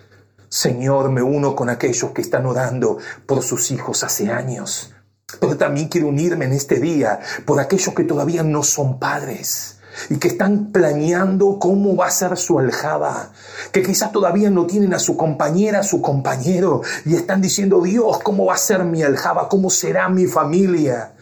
Señor, 0.49 1.11
me 1.11 1.23
uno 1.23 1.55
con 1.55 1.69
aquellos 1.69 2.13
que 2.13 2.23
están 2.23 2.47
orando 2.47 2.99
por 3.27 3.43
sus 3.43 3.71
hijos 3.71 4.03
hace 4.03 4.31
años 4.31 4.95
pero 5.39 5.57
también 5.57 5.89
quiero 5.89 6.09
unirme 6.09 6.47
en 6.47 6.53
este 6.53 6.81
día 6.81 7.21
por 7.45 7.61
aquellos 7.61 7.95
que 7.95 8.05
todavía 8.05 8.43
no 8.43 8.63
son 8.63 8.99
padres 8.99 9.80
y 10.09 10.17
que 10.17 10.29
están 10.29 10.73
planeando 10.73 11.59
cómo 11.59 11.97
va 11.97 12.07
a 12.07 12.11
ser 12.11 12.37
su 12.37 12.59
aljaba, 12.59 13.33
que 13.73 13.83
quizás 13.83 14.13
todavía 14.13 14.51
no 14.51 14.67
tienen 14.67 14.95
a 14.95 14.99
su 14.99 15.17
compañera, 15.17 15.83
su 15.83 16.01
compañero, 16.01 16.83
y 17.05 17.15
están 17.15 17.41
diciendo, 17.41 17.81
Dios, 17.83 18.19
¿cómo 18.23 18.47
va 18.47 18.55
a 18.55 18.59
ser 18.59 18.85
mi 18.85 19.03
aljaba? 19.03 19.49
¿Cómo 19.49 19.71
será 19.71 20.09
mi 20.09 20.27
familia? 20.27 21.13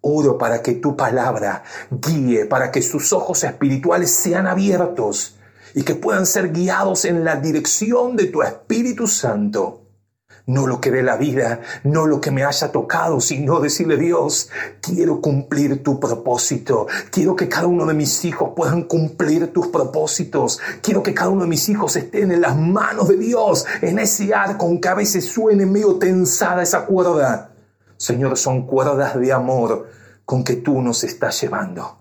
Oro 0.00 0.38
para 0.38 0.62
que 0.62 0.74
tu 0.74 0.96
palabra 0.96 1.64
guíe, 1.90 2.46
para 2.46 2.70
que 2.70 2.82
sus 2.82 3.12
ojos 3.12 3.42
espirituales 3.44 4.14
sean 4.14 4.46
abiertos 4.46 5.36
y 5.74 5.82
que 5.82 5.94
puedan 5.94 6.26
ser 6.26 6.52
guiados 6.52 7.04
en 7.04 7.24
la 7.24 7.36
dirección 7.36 8.16
de 8.16 8.26
tu 8.26 8.42
Espíritu 8.42 9.06
Santo 9.06 9.87
no 10.48 10.66
lo 10.66 10.80
que 10.80 10.90
dé 10.90 11.02
la 11.02 11.16
vida, 11.16 11.60
no 11.84 12.06
lo 12.06 12.20
que 12.20 12.30
me 12.30 12.42
haya 12.42 12.72
tocado, 12.72 13.20
sino 13.20 13.60
decirle 13.60 13.98
Dios, 13.98 14.48
quiero 14.80 15.20
cumplir 15.20 15.82
tu 15.82 16.00
propósito, 16.00 16.86
quiero 17.10 17.36
que 17.36 17.48
cada 17.48 17.66
uno 17.66 17.84
de 17.84 17.92
mis 17.92 18.24
hijos 18.24 18.52
puedan 18.56 18.84
cumplir 18.84 19.52
tus 19.52 19.68
propósitos, 19.68 20.58
quiero 20.80 21.02
que 21.02 21.12
cada 21.12 21.28
uno 21.28 21.42
de 21.42 21.48
mis 21.48 21.68
hijos 21.68 21.96
estén 21.96 22.32
en 22.32 22.40
las 22.40 22.56
manos 22.56 23.08
de 23.08 23.18
Dios, 23.18 23.66
en 23.82 23.98
ese 23.98 24.34
arco, 24.34 24.64
aunque 24.64 24.88
a 24.88 24.94
veces 24.94 25.26
suene 25.26 25.66
medio 25.66 25.96
tensada 25.96 26.62
esa 26.62 26.86
cuerda. 26.86 27.52
Señor, 27.98 28.38
son 28.38 28.66
cuerdas 28.66 29.20
de 29.20 29.32
amor 29.32 29.90
con 30.24 30.44
que 30.44 30.56
tú 30.56 30.80
nos 30.80 31.04
estás 31.04 31.38
llevando. 31.42 31.98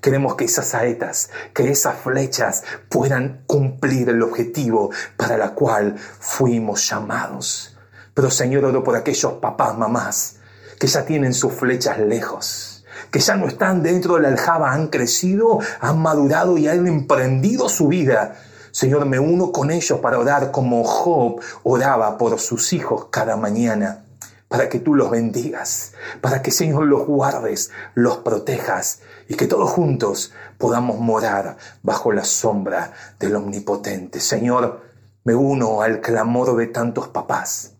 Queremos 0.00 0.36
que 0.36 0.44
esas 0.44 0.68
saetas, 0.68 1.30
que 1.52 1.68
esas 1.70 1.98
flechas 1.98 2.62
puedan 2.88 3.42
cumplir 3.48 4.08
el 4.08 4.22
objetivo 4.22 4.90
para 5.16 5.36
la 5.36 5.54
cual 5.54 5.96
fuimos 5.98 6.88
llamados. 6.88 7.77
Pero 8.18 8.32
Señor, 8.32 8.64
oro 8.64 8.82
por 8.82 8.96
aquellos 8.96 9.34
papás, 9.34 9.78
mamás, 9.78 10.38
que 10.80 10.88
ya 10.88 11.04
tienen 11.04 11.32
sus 11.32 11.52
flechas 11.52 12.00
lejos, 12.00 12.84
que 13.12 13.20
ya 13.20 13.36
no 13.36 13.46
están 13.46 13.80
dentro 13.80 14.16
de 14.16 14.22
la 14.22 14.28
aljaba, 14.30 14.72
han 14.72 14.88
crecido, 14.88 15.60
han 15.78 16.00
madurado 16.00 16.58
y 16.58 16.66
han 16.66 16.88
emprendido 16.88 17.68
su 17.68 17.86
vida. 17.86 18.34
Señor, 18.72 19.06
me 19.06 19.20
uno 19.20 19.52
con 19.52 19.70
ellos 19.70 20.00
para 20.00 20.18
orar 20.18 20.50
como 20.50 20.82
Job 20.82 21.40
oraba 21.62 22.18
por 22.18 22.40
sus 22.40 22.72
hijos 22.72 23.06
cada 23.08 23.36
mañana, 23.36 24.04
para 24.48 24.68
que 24.68 24.80
tú 24.80 24.96
los 24.96 25.12
bendigas, 25.12 25.92
para 26.20 26.42
que 26.42 26.50
Señor 26.50 26.86
los 26.86 27.06
guardes, 27.06 27.70
los 27.94 28.16
protejas 28.16 28.98
y 29.28 29.36
que 29.36 29.46
todos 29.46 29.70
juntos 29.70 30.32
podamos 30.58 30.98
morar 30.98 31.56
bajo 31.84 32.10
la 32.10 32.24
sombra 32.24 32.92
del 33.20 33.36
Omnipotente. 33.36 34.18
Señor, 34.18 34.80
me 35.22 35.36
uno 35.36 35.82
al 35.82 36.00
clamor 36.00 36.56
de 36.56 36.66
tantos 36.66 37.06
papás 37.06 37.77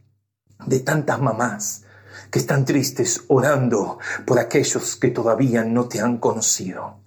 de 0.69 0.81
tantas 0.81 1.21
mamás 1.21 1.85
que 2.31 2.39
están 2.39 2.65
tristes 2.65 3.23
orando 3.29 3.99
por 4.27 4.39
aquellos 4.39 4.97
que 4.97 5.09
todavía 5.09 5.65
no 5.65 5.89
te 5.89 6.01
han 6.01 6.19
conocido. 6.19 7.01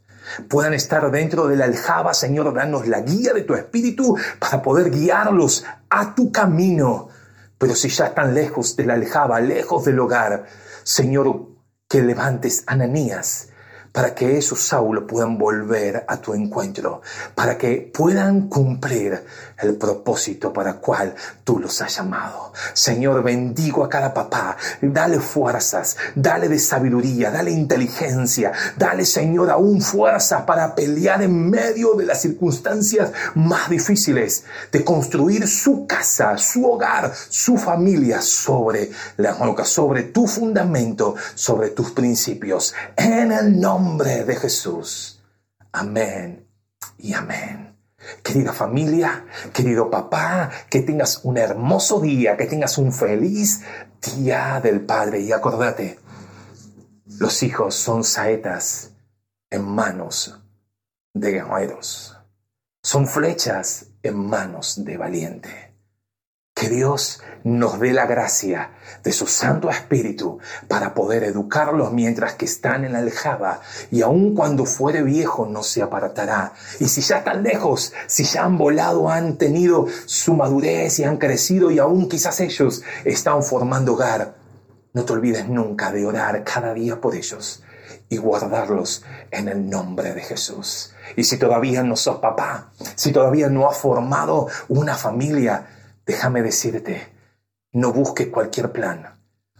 Puedan 0.47 0.73
estar 0.73 1.09
dentro 1.11 1.47
de 1.47 1.57
la 1.57 1.65
aljaba, 1.65 2.13
Señor, 2.13 2.53
danos 2.53 2.87
la 2.87 3.01
guía 3.01 3.33
de 3.33 3.41
tu 3.41 3.53
espíritu 3.53 4.17
para 4.39 4.61
poder 4.61 4.89
guiarlos 4.89 5.65
a 5.89 6.15
tu 6.15 6.31
camino. 6.31 7.09
Pero 7.57 7.75
si 7.75 7.89
ya 7.89 8.07
están 8.07 8.33
lejos 8.33 8.75
de 8.75 8.85
la 8.85 8.93
aljaba, 8.93 9.39
lejos 9.41 9.85
del 9.85 9.99
hogar, 9.99 10.45
Señor, 10.83 11.47
que 11.87 12.01
levantes 12.01 12.63
Ananías 12.67 13.49
para 13.91 14.15
que 14.15 14.37
esos 14.37 14.61
Saulos 14.61 15.03
puedan 15.07 15.37
volver 15.37 16.05
a 16.07 16.17
tu 16.17 16.33
encuentro, 16.33 17.01
para 17.35 17.57
que 17.57 17.91
puedan 17.93 18.47
cumplir 18.47 19.23
el 19.59 19.75
propósito 19.75 20.53
para 20.53 20.71
el 20.71 20.75
cual 20.77 21.13
tú 21.43 21.59
los 21.59 21.81
has 21.81 21.97
llamado. 21.97 22.53
Señor, 22.73 23.21
bendigo 23.21 23.83
a 23.83 23.89
cada 23.89 24.13
papá, 24.13 24.55
dale 24.81 25.19
fuerzas, 25.19 25.97
dale 26.15 26.47
de 26.47 26.57
sabiduría, 26.57 27.31
dale 27.31 27.51
inteligencia, 27.51 28.53
dale, 28.77 29.05
Señor, 29.05 29.49
aún 29.49 29.81
fuerzas 29.81 30.43
para 30.43 30.73
pelear 30.73 31.21
en 31.21 31.49
medio 31.49 31.93
de 31.95 32.05
las 32.05 32.21
circunstancias 32.21 33.11
más 33.35 33.69
difíciles, 33.69 34.45
de 34.71 34.85
construir 34.85 35.47
su 35.47 35.85
casa, 35.85 36.37
su 36.37 36.65
hogar, 36.65 37.11
su 37.29 37.57
familia 37.57 38.21
sobre 38.21 38.89
la 39.17 39.33
roca, 39.33 39.65
sobre 39.65 40.03
tu 40.03 40.27
fundamento, 40.27 41.15
sobre 41.35 41.69
tus 41.69 41.91
principios. 41.91 42.73
En 42.95 43.31
el 43.31 43.59
nombre 43.59 43.80
de 43.81 44.35
Jesús. 44.35 45.19
Amén 45.71 46.47
y 46.99 47.13
amén. 47.13 47.75
Querida 48.21 48.53
familia, 48.53 49.25
querido 49.53 49.89
papá, 49.89 50.51
que 50.69 50.81
tengas 50.81 51.21
un 51.23 51.37
hermoso 51.37 51.99
día, 51.99 52.37
que 52.37 52.45
tengas 52.45 52.77
un 52.77 52.93
feliz 52.93 53.61
día 54.15 54.59
del 54.61 54.81
Padre. 54.81 55.21
Y 55.21 55.31
acordate, 55.31 55.97
los 57.17 57.41
hijos 57.41 57.73
son 57.73 58.03
saetas 58.03 58.91
en 59.49 59.63
manos 59.63 60.39
de 61.15 61.31
guerreros. 61.31 62.15
Son 62.83 63.07
flechas 63.07 63.87
en 64.03 64.15
manos 64.15 64.85
de 64.85 64.97
valiente. 64.97 65.70
Que 66.61 66.69
Dios 66.69 67.23
nos 67.43 67.79
dé 67.79 67.91
la 67.91 68.05
gracia 68.05 68.69
de 69.03 69.11
su 69.11 69.25
Santo 69.25 69.71
Espíritu 69.71 70.37
para 70.67 70.93
poder 70.93 71.23
educarlos 71.23 71.91
mientras 71.91 72.35
que 72.35 72.45
están 72.45 72.85
en 72.85 72.93
la 72.93 72.99
aljaba 72.99 73.61
y 73.89 74.03
aun 74.03 74.35
cuando 74.35 74.67
fuere 74.67 75.01
viejo 75.01 75.47
no 75.47 75.63
se 75.63 75.81
apartará. 75.81 76.53
Y 76.79 76.85
si 76.85 77.01
ya 77.01 77.17
están 77.17 77.41
lejos, 77.41 77.93
si 78.05 78.25
ya 78.25 78.43
han 78.43 78.59
volado, 78.59 79.09
han 79.09 79.39
tenido 79.39 79.87
su 80.05 80.35
madurez 80.35 80.99
y 80.99 81.03
han 81.03 81.17
crecido 81.17 81.71
y 81.71 81.79
aún 81.79 82.07
quizás 82.07 82.39
ellos 82.41 82.83
están 83.05 83.41
formando 83.41 83.93
hogar, 83.93 84.35
no 84.93 85.03
te 85.03 85.13
olvides 85.13 85.49
nunca 85.49 85.91
de 85.91 86.05
orar 86.05 86.43
cada 86.43 86.75
día 86.75 87.01
por 87.01 87.15
ellos 87.15 87.63
y 88.07 88.17
guardarlos 88.17 89.03
en 89.31 89.47
el 89.47 89.67
nombre 89.67 90.13
de 90.13 90.21
Jesús. 90.21 90.93
Y 91.15 91.23
si 91.23 91.37
todavía 91.37 91.81
no 91.81 91.95
sos 91.95 92.19
papá, 92.19 92.71
si 92.93 93.11
todavía 93.11 93.49
no 93.49 93.67
has 93.67 93.79
formado 93.79 94.45
una 94.69 94.93
familia, 94.93 95.65
déjame 96.05 96.41
decirte, 96.41 97.13
no 97.71 97.93
busques 97.93 98.27
cualquier 98.27 98.71
plan. 98.71 99.19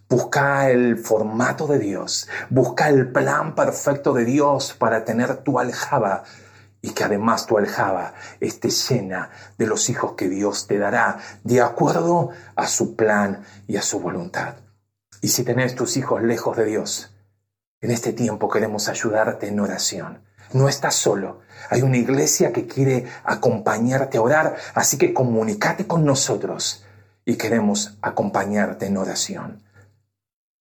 Busca 0.10 0.70
el 0.70 0.98
formato 0.98 1.68
de 1.68 1.80
Dios, 1.80 2.28
busca 2.50 2.90
el 2.90 3.12
plan 3.12 3.56
perfecto 3.56 4.14
de 4.14 4.26
Dios 4.26 4.74
para 4.78 5.06
tener 5.06 5.38
tu 5.38 5.58
aljaba 5.58 6.24
y 6.82 6.90
que 6.90 7.04
además 7.04 7.46
tu 7.46 7.58
aljaba 7.58 8.14
esté 8.40 8.70
llena 8.70 9.30
de 9.58 9.68
los 9.68 9.90
hijos 9.90 10.14
que 10.14 10.28
Dios 10.28 10.68
te 10.68 10.78
dará 10.78 11.20
de 11.44 11.62
acuerdo 11.62 12.32
a 12.56 12.68
su 12.68 12.96
plan 12.96 13.44
y 13.68 13.78
a 13.78 13.82
su 13.82 14.00
voluntad. 14.00 14.56
Y 15.22 15.30
si 15.30 15.44
tenés 15.44 15.76
tus 15.76 15.96
hijos 15.96 16.22
lejos 16.24 16.58
de 16.58 16.66
Dios, 16.66 17.16
en 17.80 17.92
este 17.92 18.12
tiempo 18.12 18.50
queremos 18.50 18.90
ayudarte 18.90 19.48
en 19.48 19.60
oración. 19.60 20.24
No 20.54 20.68
estás 20.68 20.96
solo. 20.96 21.42
Hay 21.70 21.82
una 21.82 21.98
iglesia 21.98 22.52
que 22.52 22.68
quiere 22.68 23.06
acompañarte 23.24 24.18
a 24.18 24.22
orar, 24.22 24.58
así 24.74 24.98
que 24.98 25.14
comunícate 25.14 25.88
con 25.88 26.06
nosotros 26.06 26.84
y 27.26 27.36
queremos 27.36 27.98
acompañarte 28.02 28.88
en 28.88 28.98
oración. 28.98 29.64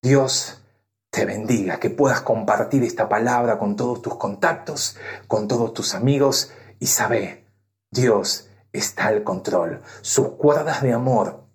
Dios 0.01 0.61
te 1.09 1.25
bendiga, 1.25 1.79
que 1.79 1.89
puedas 1.89 2.21
compartir 2.21 2.83
esta 2.83 3.09
palabra 3.09 3.57
con 3.57 3.75
todos 3.75 4.01
tus 4.01 4.15
contactos, 4.15 4.97
con 5.27 5.47
todos 5.47 5.73
tus 5.73 5.95
amigos 5.95 6.51
y 6.79 6.87
sabe, 6.87 7.45
Dios 7.89 8.49
está 8.71 9.07
al 9.07 9.23
control. 9.23 9.81
Sus 10.01 10.29
cuerdas 10.33 10.83
de 10.83 10.93
amor 10.93 11.45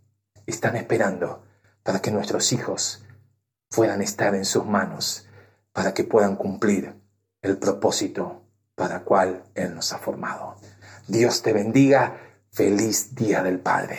están 0.47 0.77
esperando 0.77 1.45
para 1.85 2.01
que 2.01 2.11
nuestros 2.11 2.53
hijos 2.53 3.05
puedan 3.69 4.03
estar 4.03 4.35
en 4.35 4.45
sus 4.45 4.67
manos, 4.67 5.29
para 5.73 5.95
que 5.95 6.03
puedan 6.05 6.37
cumplir 6.37 7.04
el 7.45 7.59
propósito 7.59 8.43
para 8.75 9.01
cual 9.01 9.45
Él 9.55 9.75
nos 9.75 9.93
ha 9.93 9.99
formado. 9.99 10.57
Dios 11.07 11.43
te 11.43 11.53
bendiga. 11.53 12.21
Feliz 12.51 13.17
Día 13.17 13.43
del 13.43 13.59
Padre. 13.59 13.99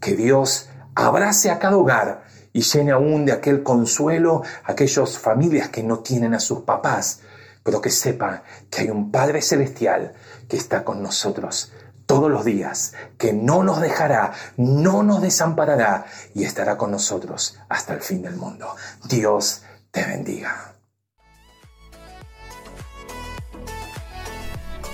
Que 0.00 0.14
Dios 0.14 0.68
abrace 0.94 1.50
a 1.50 1.58
cada 1.58 1.76
hogar 1.76 2.24
y 2.52 2.62
llene 2.62 2.92
aún 2.92 3.26
de 3.26 3.32
aquel 3.32 3.64
consuelo 3.64 4.42
a 4.64 4.72
aquellas 4.72 5.18
familias 5.18 5.68
que 5.70 5.82
no 5.82 5.98
tienen 5.98 6.32
a 6.32 6.40
sus 6.40 6.60
papás, 6.60 7.20
pero 7.64 7.80
que 7.80 7.90
sepan 7.90 8.42
que 8.70 8.82
hay 8.82 8.90
un 8.90 9.10
Padre 9.10 9.42
Celestial 9.42 10.14
que 10.48 10.56
está 10.56 10.84
con 10.84 11.02
nosotros 11.02 11.72
todos 12.06 12.30
los 12.30 12.44
días, 12.44 12.94
que 13.18 13.32
no 13.32 13.64
nos 13.64 13.80
dejará, 13.80 14.32
no 14.56 15.02
nos 15.02 15.20
desamparará 15.20 16.06
y 16.32 16.44
estará 16.44 16.78
con 16.78 16.92
nosotros 16.92 17.58
hasta 17.68 17.92
el 17.92 18.00
fin 18.00 18.22
del 18.22 18.36
mundo. 18.36 18.74
Dios 19.08 19.64
te 19.90 20.04
bendiga. 20.04 20.75